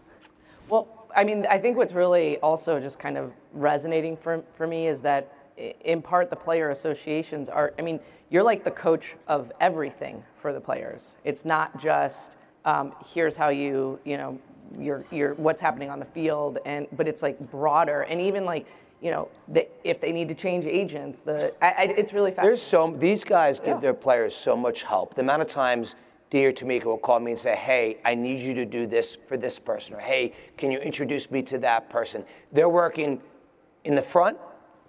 [0.69, 4.88] Well, I mean, I think what's really also just kind of resonating for, for me
[4.88, 5.34] is that
[5.82, 7.99] in part the player associations are, I mean,
[8.30, 11.17] you're like the coach of everything for the players.
[11.26, 14.39] It's not just um, here's how you, you know,
[14.80, 18.65] your, your, what's happening on the field, and but it's like broader and even like,
[19.01, 22.51] you know, the, if they need to change agents, the I, I, it's really fascinating.
[22.51, 23.80] There's so these guys give Yeah.
[23.80, 25.15] their players so much help.
[25.15, 25.95] The amount of times
[26.30, 29.15] Dee or Tamika will call me and say, "Hey, I need you to do this
[29.27, 33.21] for this person," or "Hey, can you introduce me to that person?" They're working
[33.84, 34.38] in the front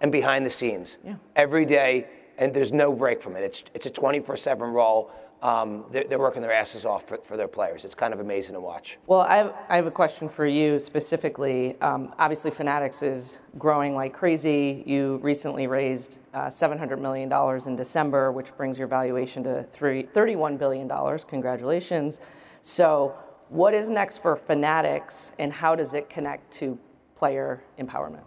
[0.00, 0.98] and behind the scenes
[1.36, 2.06] every day,
[2.38, 3.42] and there's no break from it.
[3.42, 5.10] It's it's a 24/7 role.
[5.42, 7.84] Um, they're, they're working their asses off for, for their players.
[7.84, 8.98] It's kind of amazing to watch.
[9.06, 11.80] Well, I have, I have a question for you specifically.
[11.80, 14.82] Um, obviously, Fanatics is growing like crazy.
[14.86, 17.32] You recently raised uh, $700 million
[17.66, 20.88] in December, which brings your valuation to three, $31 billion.
[21.26, 22.20] Congratulations.
[22.62, 23.14] So,
[23.48, 26.78] what is next for Fanatics, and how does it connect to
[27.16, 28.22] player empowerment?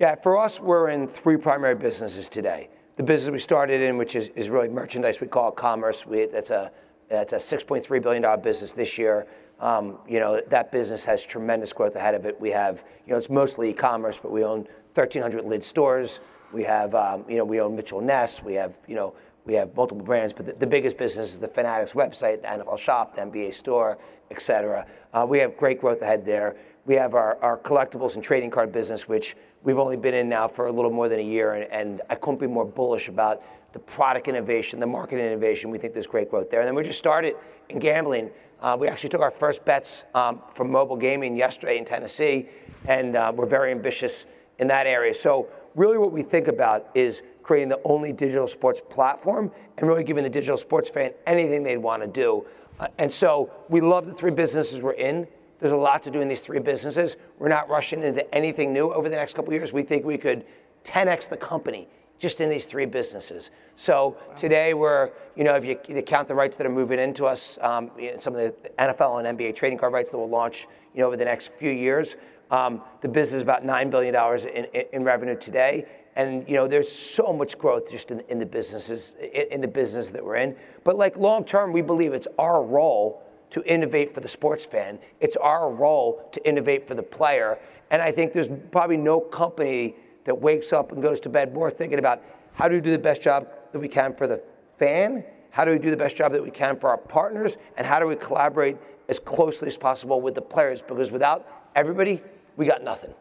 [0.00, 2.68] Yeah, for us, we're in three primary businesses today.
[2.96, 6.06] The business we started in, which is, is really merchandise, we call it commerce.
[6.06, 6.70] We, that's a
[7.08, 9.26] that's a 6.3 billion dollar business this year.
[9.60, 12.40] Um, you know that business has tremendous growth ahead of it.
[12.40, 16.20] We have, you know, it's mostly e-commerce, but we own 1,300 Lids stores.
[16.52, 18.42] We have, um, you know, we own Mitchell Ness.
[18.42, 19.14] We have, you know,
[19.44, 22.78] we have multiple brands, but the, the biggest business is the Fanatics website, the NFL
[22.78, 23.98] shop, the NBA store,
[24.30, 24.86] et cetera.
[25.12, 26.56] Uh, we have great growth ahead there.
[26.86, 30.48] We have our, our collectibles and trading card business, which we've only been in now
[30.48, 33.42] for a little more than a year, and, and I couldn't be more bullish about
[33.72, 35.70] the product innovation, the market innovation.
[35.70, 36.60] We think there's great growth there.
[36.60, 37.36] And then we just started
[37.70, 38.30] in gambling.
[38.60, 42.48] Uh, we actually took our first bets um, from mobile gaming yesterday in Tennessee,
[42.86, 44.26] and uh, we're very ambitious
[44.58, 45.14] in that area.
[45.14, 50.04] So really what we think about is creating the only digital sports platform and really
[50.04, 52.46] giving the digital sports fan anything they'd want to do.
[52.78, 55.26] Uh, and so we love the three businesses we're in.
[55.64, 57.16] There's a lot to do in these three businesses.
[57.38, 59.72] We're not rushing into anything new over the next couple years.
[59.72, 60.44] We think we could
[60.84, 61.88] 10x the company
[62.18, 63.50] just in these three businesses.
[63.74, 67.24] So today we're, you know, if you, you count the rights that are moving into
[67.24, 71.00] us, um, some of the NFL and NBA trading card rights that will launch, you
[71.00, 72.18] know, over the next few years,
[72.50, 75.86] um, the business is about $9 billion in, in, in, revenue today.
[76.14, 79.68] And you know, there's so much growth just in, in the businesses, in, in the
[79.68, 80.56] business that we're in.
[80.84, 83.23] But like long term, we believe it's our role
[83.54, 84.98] to innovate for the sports fan.
[85.20, 87.60] It's our role to innovate for the player.
[87.88, 89.94] And I think there's probably no company
[90.24, 92.20] that wakes up and goes to bed more thinking about
[92.54, 94.42] how do we do the best job that we can for the
[94.76, 97.86] fan, how do we do the best job that we can for our partners, and
[97.86, 98.76] how do we collaborate
[99.08, 100.82] as closely as possible with the players?
[100.82, 101.46] Because without
[101.76, 102.20] everybody,
[102.56, 103.14] we got nothing.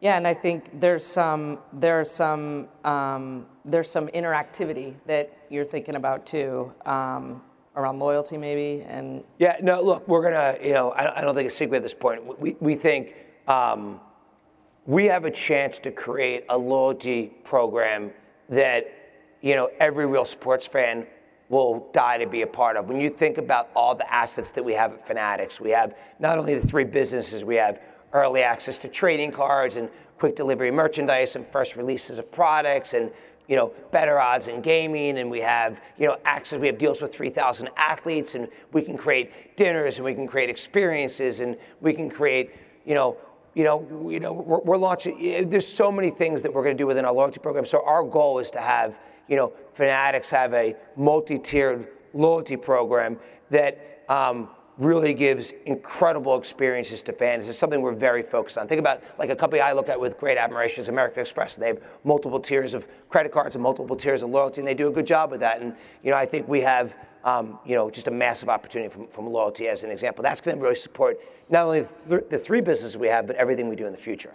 [0.00, 5.94] Yeah, and I think there's some there's some um, there's some interactivity that you're thinking
[5.94, 7.42] about too um,
[7.76, 11.46] around loyalty maybe and yeah no look we're gonna you know I, I don't think
[11.46, 13.14] it's secret at this point we we think
[13.46, 14.00] um,
[14.86, 18.10] we have a chance to create a loyalty program
[18.48, 18.86] that
[19.40, 21.06] you know every real sports fan
[21.48, 22.88] will die to be a part of.
[22.88, 26.38] When you think about all the assets that we have at Fanatics, we have not
[26.38, 27.80] only the three businesses, we have
[28.12, 33.10] early access to trading cards and quick delivery merchandise and first releases of products and
[33.48, 37.02] you know better odds in gaming and we have you know access we have deals
[37.02, 41.92] with 3000 athletes and we can create dinners and we can create experiences and we
[41.92, 42.52] can create
[42.84, 43.16] you know
[43.54, 45.48] you know, you know, we're, we're launching.
[45.48, 47.64] There's so many things that we're to do within our loyalty program.
[47.64, 53.18] So our goal is to have, you know, Fanatics have a multi-tiered loyalty program
[53.50, 57.46] that um, really gives incredible experiences to fans.
[57.46, 58.66] It's something we're very focused on.
[58.66, 61.56] Think about like a company I look at with great admiration is American Express.
[61.56, 64.88] They have multiple tiers of credit cards and multiple tiers of loyalty, and they do
[64.88, 65.60] a good job with that.
[65.60, 69.08] And you know, I think we have um, you know, just a massive opportunity from,
[69.08, 70.22] from loyalty as an example.
[70.22, 71.18] That's going to really support
[71.48, 74.34] not only th- the three businesses we have, but everything we do in the future.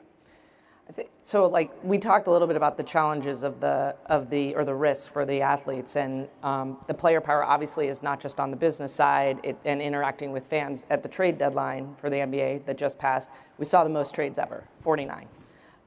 [1.24, 4.66] So, like we talked a little bit about the challenges of the of the or
[4.66, 8.50] the risks for the athletes, and um, the player power obviously is not just on
[8.50, 10.86] the business side it, and interacting with fans.
[10.90, 14.40] At the trade deadline for the NBA that just passed, we saw the most trades
[14.40, 15.28] ever, 49.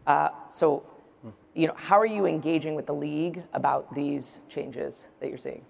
[0.07, 0.85] Uh, so,
[1.55, 5.65] you know, how are you engaging with the league about these changes that you're seeing?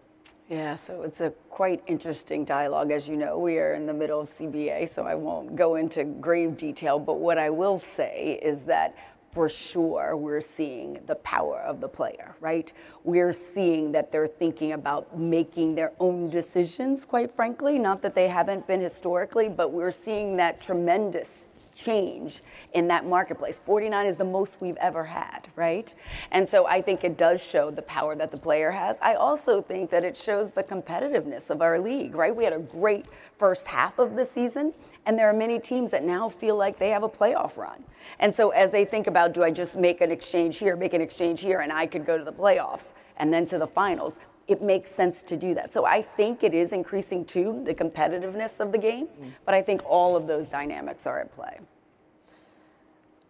[0.49, 2.91] Yeah, so it's a quite interesting dialogue.
[2.91, 6.05] As you know, we are in the middle of CBA, so I won't go into
[6.05, 6.99] grave detail.
[6.99, 8.95] But what I will say is that
[9.33, 12.71] for sure we're seeing the power of the player, right?
[13.03, 17.79] We're seeing that they're thinking about making their own decisions, quite frankly.
[17.79, 22.43] Not that they haven't been historically, but we're seeing that tremendous change
[22.75, 23.59] in that marketplace.
[23.59, 25.93] 49 is the most we've ever had, right?
[26.31, 28.99] And so I think it does show the power that the player has.
[29.01, 32.35] I also think that it shows the competitiveness of our league, right?
[32.35, 33.09] We had a great
[33.39, 34.75] first half of the season.
[35.05, 37.83] And there are many teams that now feel like they have a playoff run.
[38.21, 41.01] And so as they think about, do I just make an exchange here, make an
[41.01, 44.63] exchange here, and I could go to the playoffs and then to the finals, it
[44.63, 45.73] makes sense to do that.
[45.73, 49.09] So I think it is increasing too the competitiveness of the game,
[49.45, 51.61] but I think all of those dynamics are at play.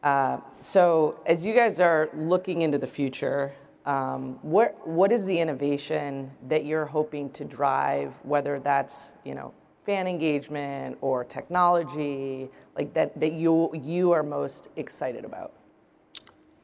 [0.03, 3.53] Uh, so as you guys are looking into the future,
[3.87, 8.19] um, what what is the innovation that you're hoping to drive?
[8.23, 9.53] Whether that's you know
[9.85, 15.53] fan engagement or technology, like that that you you are most excited about.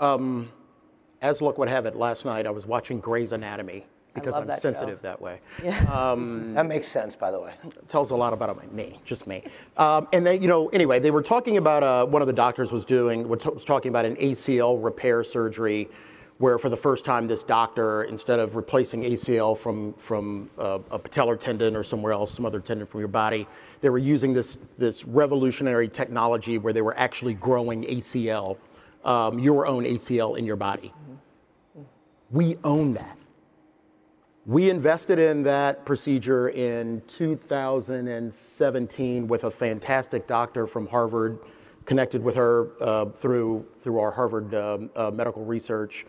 [0.00, 0.52] Um,
[1.20, 4.60] as luck would have it, last night I was watching Grey's Anatomy because I'm that
[4.60, 5.02] sensitive show.
[5.02, 5.40] that way.
[5.62, 5.78] Yeah.
[5.92, 7.52] Um, that makes sense, by the way.
[7.88, 9.44] Tells a lot about me, just me.
[9.76, 12.72] Um, and they, you know, anyway, they were talking about uh, one of the doctors
[12.72, 15.88] was doing was talking about an ACL repair surgery,
[16.38, 20.98] where for the first time this doctor, instead of replacing ACL from from uh, a
[20.98, 23.46] patellar tendon or somewhere else, some other tendon from your body,
[23.80, 28.56] they were using this this revolutionary technology where they were actually growing ACL,
[29.04, 30.92] um, your own ACL in your body.
[32.30, 33.18] We own that.
[34.46, 41.38] We invested in that procedure in 2017 with a fantastic doctor from Harvard
[41.84, 46.06] connected with her uh, through through our Harvard um, uh, medical research.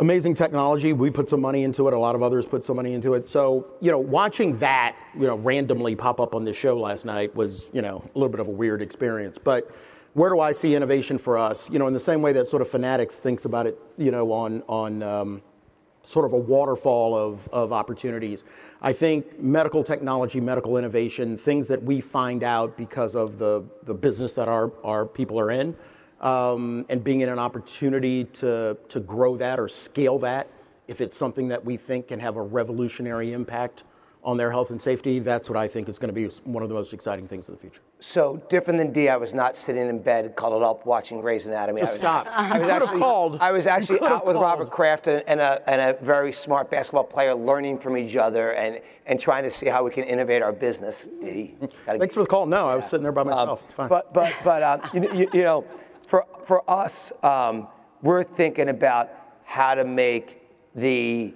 [0.00, 0.92] Amazing technology.
[0.92, 1.92] We put some money into it.
[1.92, 3.28] A lot of others put some money into it.
[3.28, 7.34] So you know, watching that you know randomly pop up on this show last night
[7.34, 9.38] was you know a little bit of a weird experience.
[9.38, 9.70] But
[10.14, 11.68] where do I see innovation for us?
[11.68, 14.30] You know, in the same way that sort of Fanatics thinks about it, you know,
[14.30, 15.42] on on um,
[16.08, 18.42] sort of a waterfall of, of opportunities.
[18.80, 23.94] I think medical technology, medical innovation, things that we find out because of the, the
[23.94, 25.76] business that our, our people are in,
[26.20, 30.48] um, and being in an opportunity to, to grow that or scale that,
[30.86, 33.84] if it's something that we think can have a revolutionary impact
[34.24, 36.68] on their health and safety, that's what I think is going to be one of
[36.68, 37.80] the most exciting things in the future.
[38.00, 41.80] So different than D, I was not sitting in bed, cuddled up, watching Grey's Anatomy.
[41.82, 42.26] Just I was, stop.
[42.30, 43.38] I was You could have actually, called.
[43.40, 44.70] I was actually out with Robert called.
[44.72, 48.80] Kraft and, and, a, and a very smart basketball player, learning from each other and,
[49.06, 51.08] and trying to see how we can innovate our business.
[51.20, 51.54] D.
[51.86, 52.44] Gotta Thanks for the call.
[52.46, 53.64] No, I was sitting there by myself.
[53.64, 53.84] it's fine.
[53.84, 55.64] Um, But but but um, you, you, you know,
[56.08, 57.68] for for us, um,
[58.02, 59.10] we're thinking about
[59.44, 60.40] how to make
[60.74, 61.34] the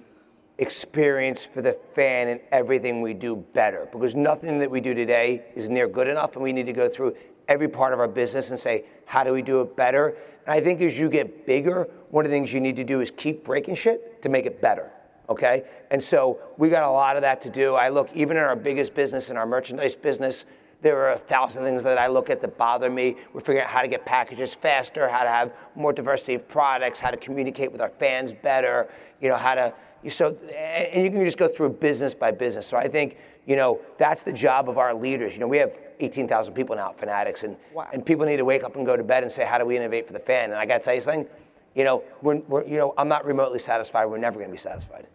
[0.57, 5.43] experience for the fan and everything we do better because nothing that we do today
[5.55, 7.15] is near good enough and we need to go through
[7.47, 10.15] every part of our business and say how do we do it better?
[10.45, 13.01] And i think as you get bigger one of the things you need to do
[13.01, 14.91] is keep breaking shit to make it better
[15.29, 15.63] okay?
[15.91, 17.75] And so we got a lot of that to do.
[17.75, 20.45] I look even in our biggest business in our merchandise business
[20.83, 23.15] there are a thousand things that I look at that bother me.
[23.33, 26.99] We're figuring out how to get packages faster, how to have more diversity of products,
[26.99, 28.89] how to communicate with our fans better,
[29.21, 29.73] you know, how to,
[30.09, 32.67] so, and you can just go through business by business.
[32.67, 33.17] So I think,
[33.47, 35.33] you know, that's the job of our leaders.
[35.33, 37.87] You know, we have 18,000 people now at Fanatics, and, Wow.
[37.93, 39.77] and people need to wake up and go to bed and say, how do we
[39.77, 40.51] innovate for the fan?
[40.51, 41.27] And I got to tell you something,
[41.75, 44.05] you know, we're, we're, you know, I'm not remotely satisfied.
[44.05, 45.07] We're never going to be satisfied.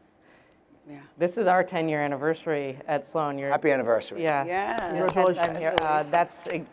[1.18, 3.38] This is our 10 year anniversary at Sloan.
[3.38, 4.22] You're, Happy anniversary.
[4.22, 4.44] Yeah.
[4.46, 4.94] Yeah.
[4.94, 5.74] It's 10th time.
[5.80, 6.64] Uh, that's, a-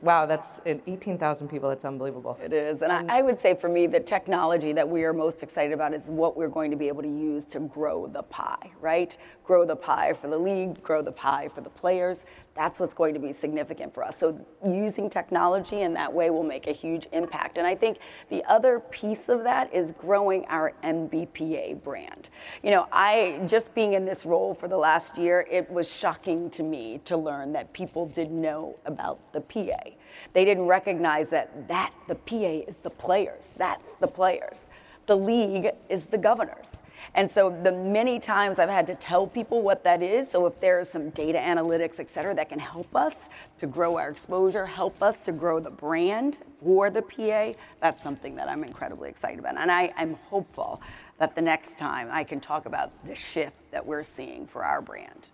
[0.00, 1.68] wow, that's uh, 18,000 people.
[1.68, 2.38] That's unbelievable.
[2.42, 2.80] It is.
[2.80, 5.92] And I, I would say for me, the technology that we are most excited about
[5.92, 9.14] is what we're going to be able to use to grow the pie, right?
[9.50, 12.24] Grow the pie for the league, grow the pie for the players.
[12.54, 14.16] That's what's going to be significant for us.
[14.16, 17.58] So using technology in that way will make a huge impact.
[17.58, 17.98] And I think
[18.28, 22.28] the other piece of that is growing our NBPA brand.
[22.62, 26.48] You know, I just being in this role for the last year, it was shocking
[26.50, 29.90] to me to learn that people didn't know about the PA.
[30.32, 33.50] They didn't recognize that that the PA is the players.
[33.56, 34.68] That's the players.
[35.10, 36.84] The league is the governors.
[37.16, 40.30] And so the many times I've had to tell people what that is.
[40.30, 44.08] So if there's some data analytics, et cetera, that can help us to grow our
[44.08, 49.08] exposure, help us to grow the brand for the PA, that's something that I'm incredibly
[49.08, 49.56] excited about.
[49.56, 50.80] And I, I'm hopeful
[51.18, 54.80] that the next time I can talk about the shift that we're seeing for our
[54.80, 55.30] brand.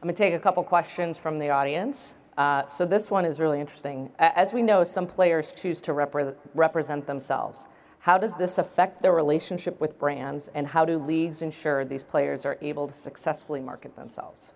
[0.00, 2.14] I'm to take a couple questions from the audience.
[2.38, 4.10] Uh, so this one is really interesting.
[4.18, 7.68] As we know, some players choose to repre- represent themselves.
[8.02, 12.44] How does this affect their relationship with brands, and how do leagues ensure these players
[12.44, 14.54] are able to successfully market themselves?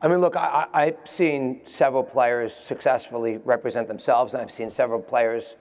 [0.00, 5.02] I mean, look, I, I've seen several players successfully represent themselves, and I've seen several
[5.02, 5.58] players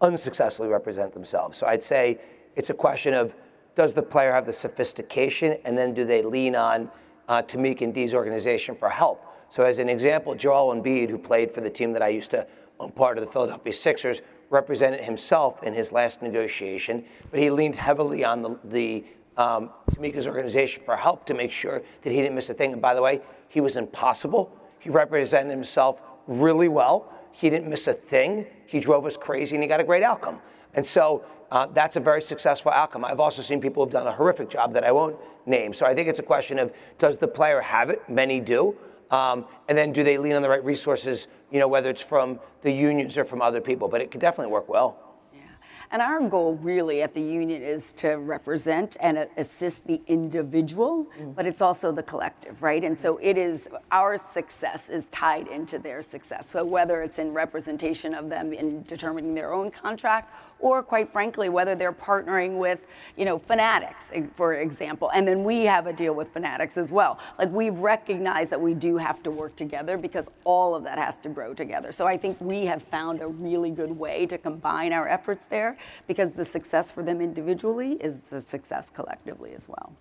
[0.00, 1.56] unsuccessfully represent themselves.
[1.56, 2.18] So I'd say
[2.56, 3.32] it's a question of
[3.76, 6.90] does the player have the sophistication, and then do they lean on
[7.28, 9.24] uh, Tamik and Dee's organization for help?
[9.50, 12.48] So, as an example, Joel Embiid, who played for the team that I used to
[12.80, 17.76] own part of the Philadelphia Sixers, represented himself in his last negotiation, but he leaned
[17.76, 19.04] heavily on the, the
[19.36, 22.72] um, Tamika's organization for help to make sure that he didn't miss a thing.
[22.72, 24.56] And by the way, he was impossible.
[24.78, 27.12] He represented himself really well.
[27.32, 28.46] He didn't miss a thing.
[28.66, 30.40] He drove us crazy, and he got a great outcome.
[30.74, 33.04] And so uh, that's a very successful outcome.
[33.04, 35.16] I've also seen people who've done a horrific job that I won't
[35.46, 35.72] name.
[35.72, 38.02] So I think it's a question of does the player have it?
[38.08, 38.76] Many do.
[39.10, 42.40] Um, and then do they lean on the right resources, you know, whether it's from
[42.62, 43.88] the unions or from other people?
[43.88, 44.98] But it could definitely work well.
[45.32, 45.42] Yeah.
[45.90, 51.46] And our goal really at the union is to represent and assist the individual, but
[51.46, 52.82] it's also the collective, right?
[52.82, 56.48] And so it is our success is tied into their success.
[56.48, 61.48] So whether it's in representation of them in determining their own contract, or quite frankly,
[61.48, 62.86] whether they're partnering with,
[63.16, 67.18] you know, Fanatics, for example, and then we have a deal with Fanatics as well.
[67.38, 71.18] Like we've recognized that we do have to work together because all of that has
[71.20, 71.92] to grow together.
[71.92, 75.76] So I think we have found a really good way to combine our efforts there
[76.06, 79.92] because the success for them individually is the success collectively as well.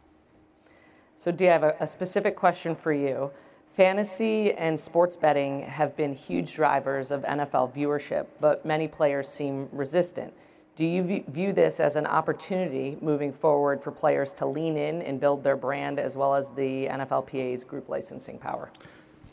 [1.17, 3.31] So, Dee, I have a, a specific question for you.
[3.75, 9.67] Fantasy and sports betting have been huge drivers of NFL viewership, but many players seem
[9.73, 10.33] resistant.
[10.75, 15.19] Do you view- this as an opportunity moving forward for players to lean in and
[15.19, 18.69] build their brand as well as the NFLPA's group licensing power?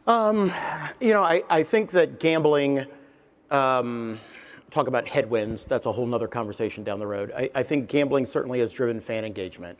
[0.07, 2.87] You know, I, I think that gambling
[3.51, 4.21] um,
[4.71, 5.65] talk about headwinds.
[5.65, 7.33] That's a whole nother conversation down the road.
[7.37, 9.79] I, I think gambling certainly has driven fan engagement.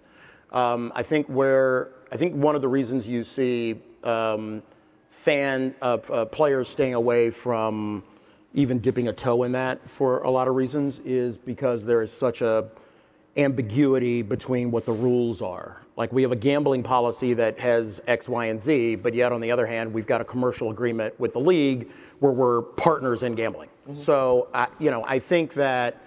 [0.53, 4.63] Um, I think where I think one of the reasons you see um,
[5.11, 8.05] fan uh, uh, players staying away from
[8.55, 12.13] even dipping a toe in that for a lot of reasons is because there is
[12.13, 12.69] such a
[13.37, 15.79] ambiguity between what the rules are.
[15.97, 19.41] Like we have a gambling policy that has X, Y, and Z, but yet on
[19.41, 23.35] the other hand, we've got a commercial agreement with the league where we're partners in
[23.35, 23.69] gambling.
[23.85, 23.95] Mm-hmm.
[23.95, 26.03] So, I, you know, I think that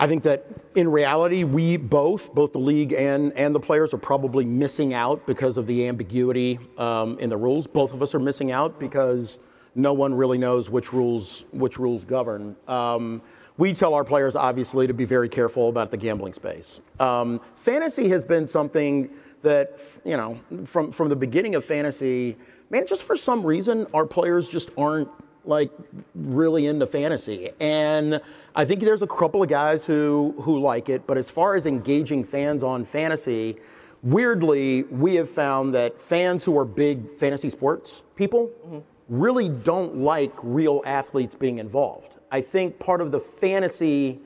[0.00, 3.98] I think that in reality, we both, both the league and, and the players, are
[3.98, 7.66] probably missing out because of the ambiguity um, in the rules.
[7.66, 9.40] Both of us are missing out because
[9.78, 12.56] no one really knows which rules which rules govern.
[12.66, 13.22] Um,
[13.56, 16.80] we tell our players obviously to be very careful about the gambling space.
[17.00, 19.08] Um, fantasy has been something
[19.42, 22.36] that you know from from the beginning of fantasy,
[22.70, 25.08] man, just for some reason our players just aren't
[25.44, 25.70] like
[26.14, 27.50] really into fantasy.
[27.60, 28.20] And
[28.56, 31.66] I think there's a couple of guys who who like it, but as far as
[31.66, 33.56] engaging fans on fantasy,
[34.02, 38.78] weirdly, we have found that fans who are big fantasy sports people mm-hmm.
[39.08, 42.18] Really don't like real athletes being involved.
[42.30, 44.20] I think part of the fantasy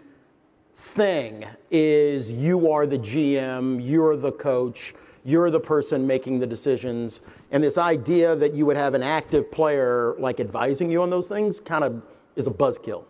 [0.74, 7.20] thing is you are the GM, you're the coach, you're the person making the decisions.
[7.52, 11.28] And this idea that you would have an active player like advising you on those
[11.28, 12.02] things kind of
[12.34, 13.04] is a buzzkill.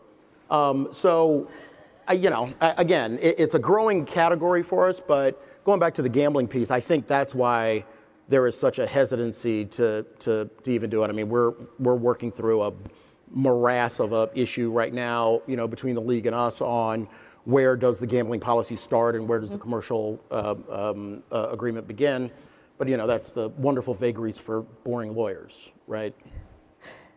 [0.50, 1.48] Um, so,
[2.06, 6.02] I, you know, again, it, it's a growing category for us, but going back to
[6.02, 7.86] the gambling piece, I think that's why
[8.32, 11.08] there is such a hesitancy to, to, to even do it.
[11.08, 12.72] I mean, we're, we're working through a
[13.30, 17.08] morass of an issue right now, you know, between the league and us on
[17.44, 19.64] where does the gambling policy start and where does the mm-hmm.
[19.64, 22.30] commercial uh, um, uh, agreement begin.
[22.78, 26.14] But you know, that's the wonderful vagaries for boring lawyers, right?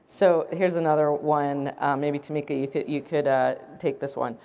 [0.03, 1.73] So here's another one.
[1.79, 4.37] Uh, maybe Tamika, you could you could uh, take this one.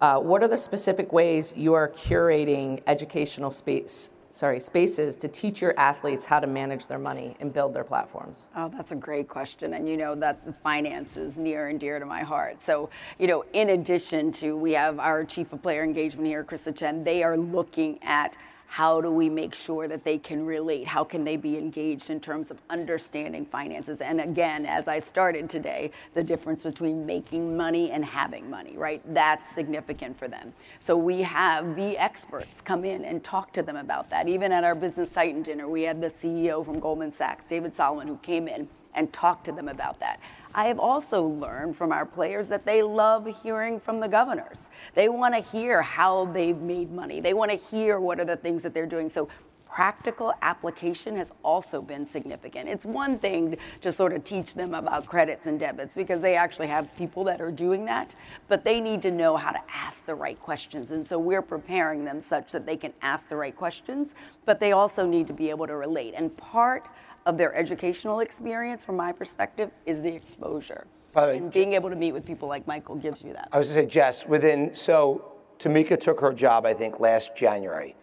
[0.00, 5.62] Uh, what are the specific ways you are curating educational space sorry, spaces to teach
[5.62, 8.48] your athletes how to manage their money and build their platforms?
[8.56, 9.74] Oh, that's a great question.
[9.74, 12.60] And you know, that's finances near and dear to my heart.
[12.62, 16.76] So, you know, in addition to, we have our chief of player engagement here, Krista
[16.76, 18.36] Chen, they are looking at
[18.70, 20.86] how do we make sure that they can relate?
[20.86, 24.02] How can they be engaged in terms of understanding finances?
[24.02, 29.00] And again, as I started today, the difference between making money and having money, right?
[29.06, 30.52] That's significant for them.
[30.80, 34.28] So we have the experts come in and talk to them about that.
[34.28, 38.06] Even at our Business Titan dinner, we had the CEO from Goldman Sachs, David Solomon,
[38.06, 40.20] who came in and talked to them about that.
[40.58, 44.70] I have also learned from our players that they love hearing from the governors.
[44.94, 47.20] They want to hear how they've made money.
[47.20, 49.08] They want to hear what are the things that they're doing.
[49.08, 49.28] So
[49.70, 52.68] practical application has also been significant.
[52.68, 56.66] It's one thing to sort of teach them about credits and debits because they actually
[56.66, 58.12] have people that are doing that,
[58.48, 60.90] but they need to know how to ask the right questions.
[60.90, 64.72] And so we're preparing them such that they can ask the right questions, but they
[64.72, 66.14] also need to be able to relate.
[66.16, 66.88] And part
[67.28, 70.86] of their educational experience, from my perspective, is the exposure.
[71.14, 73.50] Way, and being able to meet with people like Michael gives you that.
[73.52, 77.94] I was to say, Jess, within, so Tamika took her job, I think, last January.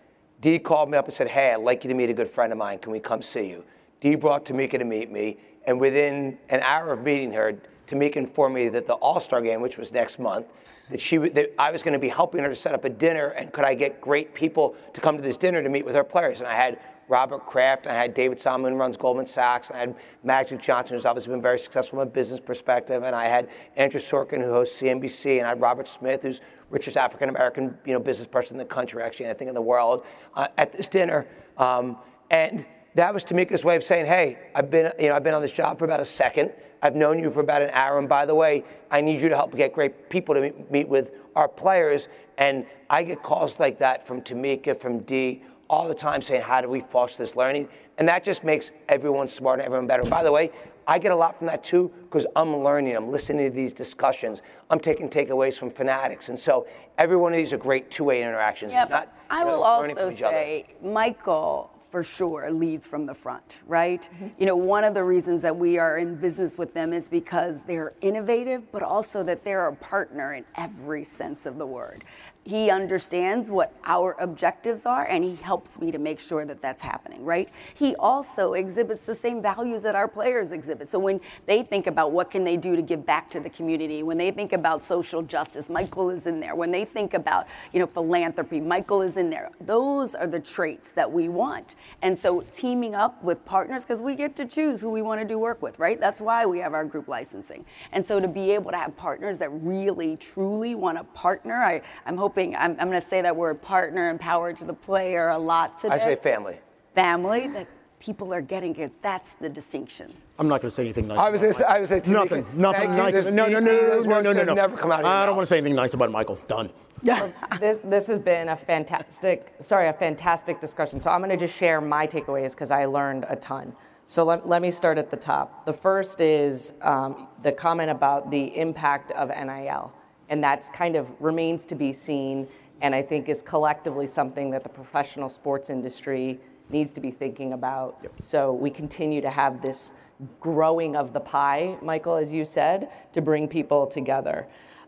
[0.42, 2.52] Dee called me up and said, Hey, I'd like you to meet a good friend
[2.54, 2.78] of mine.
[2.78, 3.64] Can we come see you?
[4.00, 5.38] Dee brought Tamika to meet me.
[5.66, 7.58] And within an hour of meeting her,
[7.88, 10.46] Tamika informed me that the All Star game, which was next month,
[10.92, 13.30] that she that I was going to be helping her to set up a dinner,
[13.30, 16.04] and could I get great people to come to this dinner to meet with her
[16.04, 16.42] players?
[16.42, 19.96] And I had Robert Kraft, I had David Solomon, who runs Goldman Sachs, I had
[20.24, 24.00] Magic Johnson, who's obviously been very successful from a business perspective, and I had Andrew
[24.00, 28.00] Sorkin, who hosts CNBC, and I had Robert Smith, who's richest African American you know
[28.00, 30.88] business person in the country, actually, and I think in the world, uh, at this
[30.88, 31.28] dinner,
[31.58, 31.98] um,
[32.32, 35.42] and that was Tamika's way of saying, "Hey, I've been you know I've been on
[35.42, 36.52] this job for about a second.
[36.82, 39.36] I've known you for about an hour, and by the way, I need you to
[39.36, 43.80] help get great people to meet, meet with our players." And I get calls like
[43.80, 47.68] that from Tamika, from Dee all the time saying, how do we foster this learning?
[47.98, 50.04] And that just makes everyone smarter, everyone better.
[50.04, 50.52] By the way,
[50.88, 54.42] I get a lot from that too because I'm learning, I'm listening to these discussions,
[54.70, 56.30] I'm taking takeaways from fanatics.
[56.30, 58.72] And so every one of these are great two-way interactions.
[58.72, 64.10] Yeah, not, I will know, also say, Michael for sure leads from the front, right?
[64.14, 64.28] Mm-hmm.
[64.38, 67.64] You know, one of the reasons that we are in business with them is because
[67.64, 72.04] they're innovative, but also that they're a partner in every sense of the word
[72.46, 76.82] he understands what our objectives are and he helps me to make sure that that's
[76.82, 77.52] happening right?
[77.74, 80.88] He also exhibits the same values that our players exhibit.
[80.88, 84.04] So when they think about what can they do to give back to the community
[84.04, 86.56] when they think about social justice michael is in there.
[86.56, 89.50] When they think about you know philanthropy michael is in there.
[89.60, 91.76] Those are the traits that we want.
[92.04, 95.28] And so teaming up with partners because we get to choose who we want to
[95.28, 96.00] do work with right?
[96.00, 97.66] That's why we have our group licensing.
[97.92, 101.82] And so to be able to have partners that really truly want to partner I,
[102.06, 105.30] i'm hoping I'm, I'm going to say that word partner and power to the player
[105.30, 105.96] a lot today.
[105.96, 106.58] I say family.
[106.94, 107.68] Family that
[108.00, 110.14] people are getting because that's the distinction.
[110.38, 111.18] I'm not going to say anything nice.
[111.18, 112.44] I was about gonna say- I was say, nothing.
[112.46, 113.12] Timmy, Nothing nice.
[113.14, 113.72] There's- No, no, no,
[114.02, 114.54] no, no, no, no.
[114.54, 116.36] never come out of your I don't want to say anything nice about Michael.
[116.48, 116.72] Done.
[117.04, 117.30] Yeah.
[117.60, 121.56] this this has been a fantastic sorry a fantastic discussion so i'm going to just
[121.56, 123.76] share my takeaways because i learned a ton
[124.06, 128.32] so let, let me start at the top the first is um, the comment about
[128.32, 129.94] the impact of nil
[130.30, 132.48] and that's kind of remains to be seen
[132.82, 137.54] and i think is collectively something that the professional sports industry needs to be thinking
[137.54, 138.06] about.
[138.20, 139.94] So we continue to have this
[140.40, 144.48] growing of the pie michael as you said to bring people together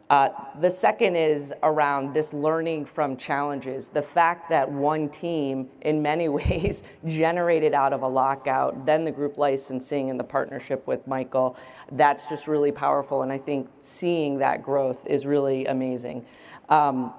[0.10, 0.30] uh,
[0.60, 3.90] the second is around this learning from challenges.
[3.90, 9.38] The fact that OneTeam, in many ways, generated out of a lockout, then the group
[9.38, 11.58] licensing and the partnership with Michael,
[11.92, 13.24] that's just really powerful.
[13.24, 16.26] And I think seeing that growth is really amazing.
[16.70, 17.14] Um,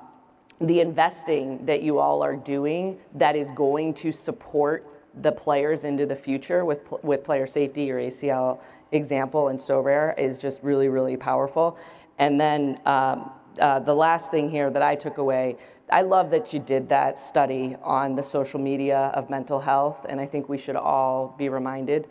[0.61, 4.87] the investing that you all are doing that is going to support
[5.21, 8.61] the players into the future with, with player safety, your ACL
[8.93, 11.79] example and so rare is just really, really powerful.
[12.19, 15.57] And then um, uh, the last thing here that I took away,
[15.91, 20.21] I love that you did that study on the social media of mental health, and
[20.21, 22.09] I think we should all be reminded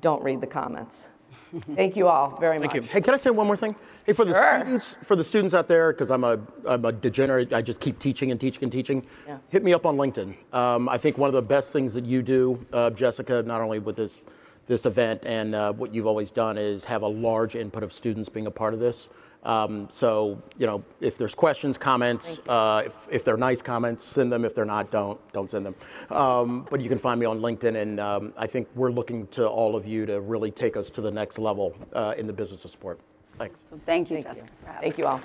[0.00, 1.10] don't read the comments.
[1.74, 2.70] Thank you all very much.
[2.72, 2.90] Thank you.
[2.90, 3.74] Hey, can I say one more thing?
[4.06, 4.60] Hey, for the Sure.
[4.60, 7.52] students, for the students out there, because I'm a, I'm a degenerate.
[7.52, 9.06] I just keep teaching and teaching and teaching.
[9.26, 9.38] Yeah.
[9.48, 10.34] Hit me up on LinkedIn.
[10.52, 13.78] Um, I think one of the best things that you do, uh, Jessica, not only
[13.78, 14.26] with this
[14.66, 18.28] this event and uh, what you've always done is have a large input of students
[18.28, 19.08] being a part of this.
[19.44, 24.32] Um, so you know, if there's questions, comments, uh, if, if they're nice comments, send
[24.32, 24.44] them.
[24.44, 25.74] If they're not, don't don't send them.
[26.10, 29.48] Um, but you can find me on LinkedIn, and um, I think we're looking to
[29.48, 32.64] all of you to really take us to the next level uh, in the business
[32.64, 33.00] of sport.
[33.38, 33.62] Thanks.
[33.70, 34.66] So thank you, Thank Jessica, you.
[34.66, 35.20] for having Thank you all.